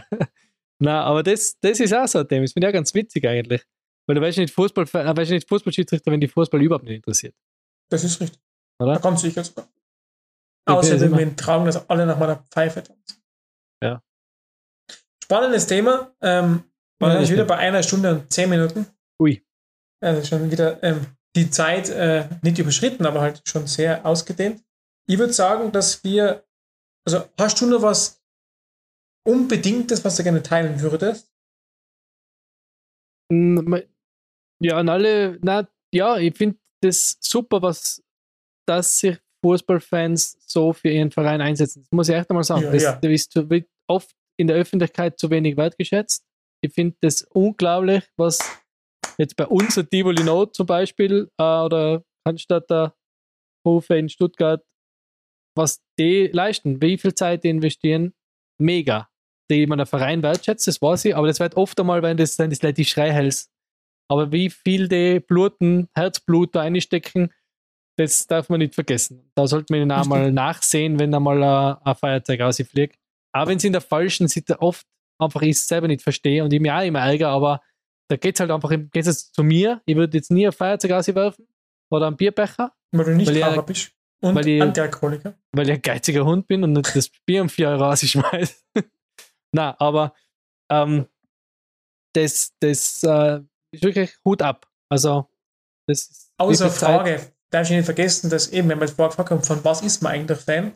[0.80, 2.42] Na, aber das, das ist auch so ein Thema.
[2.42, 3.62] Das finde ich auch ganz witzig eigentlich.
[4.06, 7.34] Weil du weißt nicht Fußball, äh, weißt nicht Fußballschiedsrichter, wenn die Fußball überhaupt nicht interessiert.
[7.90, 8.40] Das ist richtig.
[8.78, 8.94] Oder?
[8.94, 9.68] Da kommt sicher sogar.
[10.68, 13.22] Ja, Außer das ist wir tragen das alle nach meiner Pfeife tanzen.
[13.82, 14.02] Ja.
[15.22, 16.14] Spannendes Thema.
[16.20, 16.64] Ähm,
[16.98, 18.86] wir sind wieder bei einer Stunde und zehn Minuten.
[19.20, 19.44] Ui.
[20.02, 24.62] Also schon wieder ähm, die Zeit äh, nicht überschritten, aber halt schon sehr ausgedehnt.
[25.06, 26.44] Ich würde sagen, dass wir,
[27.06, 28.22] also hast du noch was
[29.26, 31.32] Unbedingtes, was du gerne teilen würdest?
[34.64, 38.02] Ja, und alle, na, ja, ich finde das super, was
[38.66, 41.82] dass sich Fußballfans so für ihren Verein einsetzen.
[41.82, 42.62] Das muss ich echt einmal sagen.
[42.62, 42.92] Ja, das, ja.
[42.96, 46.24] das ist zu, wird oft in der Öffentlichkeit zu wenig wertgeschätzt.
[46.62, 48.38] Ich finde das unglaublich, was
[49.18, 52.94] jetzt bei uns, der Tivoli Not zum Beispiel, äh, oder Cannstatter
[53.66, 54.64] Hofe in Stuttgart,
[55.54, 58.14] was die leisten, wie viel Zeit die investieren,
[58.58, 59.10] mega.
[59.50, 62.38] Die man der Verein wertschätzt, das weiß ich, aber das wird oft einmal, wenn das,
[62.38, 63.50] wenn das Leute die Schreihals.
[64.08, 67.32] Aber wie viel die Bluten, Herzblut da einstecken,
[67.96, 69.30] das darf man nicht vergessen.
[69.34, 72.98] Da sollte man ihnen auch mal nachsehen, wenn da mal ein, ein Feuerzeug rausfliegt.
[73.32, 74.86] Auch wenn es in der falschen Situation oft
[75.18, 77.62] einfach ich es selber nicht verstehe und ich mir auch immer ärgere, aber
[78.08, 80.90] da geht es halt einfach, geht es zu mir, ich würde jetzt nie ein Feuerzeug
[80.90, 81.46] rauswerfen
[81.90, 83.92] oder einen Bierbecher, Weil du nicht Weil Raucher ihr- bist.
[84.20, 85.38] Und weil ihr- Antialkoholiker.
[85.52, 88.54] weil ich ein geiziger Hund bin und nicht das Bier um 4 Euro rausschmeiße.
[89.52, 90.14] Na, aber
[90.70, 91.06] ähm,
[92.14, 93.44] das, das äh, ist
[93.82, 94.66] wirklich Hut ab.
[94.88, 95.28] Also,
[95.86, 96.32] das ist.
[96.38, 97.20] Außer viel Zeit- Frage,
[97.50, 100.02] darf ich nicht vergessen, dass eben, wenn man jetzt vorher gefragt hat, von was ist
[100.02, 100.74] man eigentlich Fan?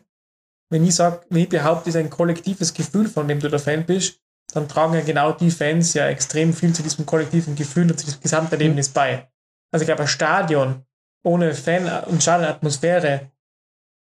[0.71, 3.59] Wenn ich sage, wenn ich behaupte, es ist ein kollektives Gefühl, von dem du der
[3.59, 4.21] Fan bist,
[4.53, 8.05] dann tragen ja genau die Fans ja extrem viel zu diesem kollektiven Gefühl und zu
[8.05, 9.29] diesem Gesamterlebnis bei.
[9.71, 10.85] Also ich glaube, ein Stadion
[11.23, 13.31] ohne Fan- und Stadionatmosphäre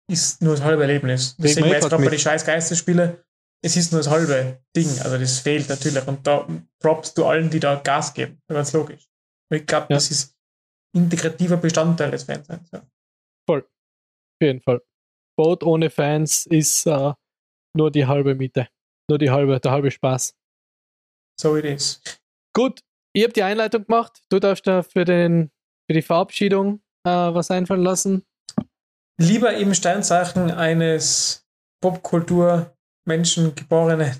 [0.09, 1.35] ist nur das halbe Erlebnis.
[1.37, 3.25] Deswegen man jetzt grad gerade bei den scheiß Geisterspiele,
[3.63, 4.87] es ist nur das halbe Ding.
[5.01, 6.05] Also das fehlt natürlich.
[6.07, 6.47] Und da
[6.79, 8.39] Props du allen, die da Gas geben.
[8.47, 9.07] Ganz logisch.
[9.51, 9.95] Und ich glaube, Ja.
[9.97, 10.35] das ist
[10.95, 12.69] integrativer Bestandteil des Fanseins.
[12.71, 12.85] Ja.
[13.49, 13.63] Auf
[14.41, 14.81] jeden Fall.
[15.35, 17.13] Boot ohne Fans ist äh,
[17.75, 18.67] nur die halbe Miete.
[19.09, 20.35] Nur die halbe, der halbe Spaß.
[21.39, 22.01] So it is.
[22.55, 22.81] Gut,
[23.15, 24.21] ich habe die Einleitung gemacht.
[24.29, 25.49] Du darfst da für, den,
[25.89, 28.25] für die Verabschiedung äh, was einfallen lassen.
[29.19, 31.47] Lieber im Sternzeichen eines
[33.07, 34.11] Popkultur-Menschen geborenen,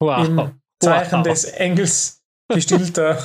[0.00, 0.26] Wow.
[0.26, 1.22] im Zeichen Wow.
[1.24, 3.18] des Engels gestillter,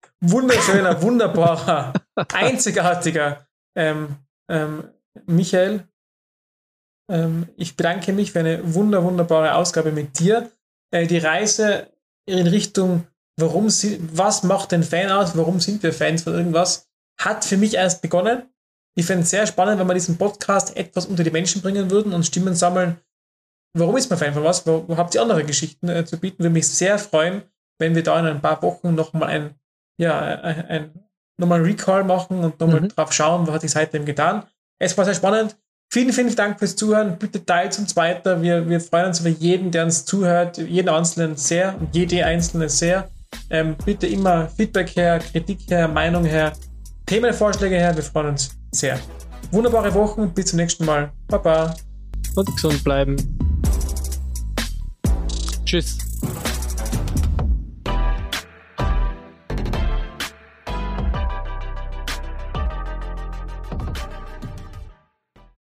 [0.20, 1.92] wunderschöner, wunderbarer,
[2.32, 3.46] einzigartiger
[3.76, 4.16] ähm,
[4.50, 4.84] ähm,
[5.26, 5.86] Michael.
[7.10, 10.50] Ähm, ich bedanke mich für eine wunder, wunderbare Ausgabe mit dir.
[10.90, 11.92] Äh, die Reise
[12.26, 13.06] in Richtung,
[13.38, 16.88] warum sie, was macht den Fan aus, warum sind wir Fans von irgendwas,
[17.20, 18.42] hat für mich erst begonnen.
[18.96, 22.12] Ich fände es sehr spannend, wenn wir diesen Podcast etwas unter die Menschen bringen würden
[22.12, 22.98] und Stimmen sammeln.
[23.74, 24.66] Warum ist man Fan von was?
[24.66, 26.40] Wo, wo habt ihr andere Geschichten äh, zu bieten?
[26.40, 27.42] Würde mich sehr freuen,
[27.78, 29.54] wenn wir da in ein paar Wochen nochmal ein,
[29.98, 30.90] ja, ein, ein,
[31.38, 32.88] nochmal ein Recall machen und nochmal Mhm.
[32.88, 34.42] drauf schauen, was hat sich seitdem getan.
[34.78, 35.56] Es war sehr spannend.
[35.92, 37.18] Vielen, vielen Dank fürs Zuhören.
[37.18, 38.40] Bitte teilt uns weiter.
[38.42, 40.58] Wir, wir freuen uns über jeden, der uns zuhört.
[40.58, 43.08] Jeden Einzelnen sehr und jede Einzelne sehr.
[43.50, 46.52] Ähm, bitte immer Feedback her, Kritik her, Meinung her,
[47.06, 47.94] Themenvorschläge her.
[47.94, 48.98] Wir freuen uns sehr.
[49.50, 50.30] Wunderbare Wochen.
[50.30, 51.10] Bis zum nächsten Mal.
[51.28, 51.74] Baba.
[52.36, 53.16] Und gesund bleiben.
[55.72, 55.96] Tschüss.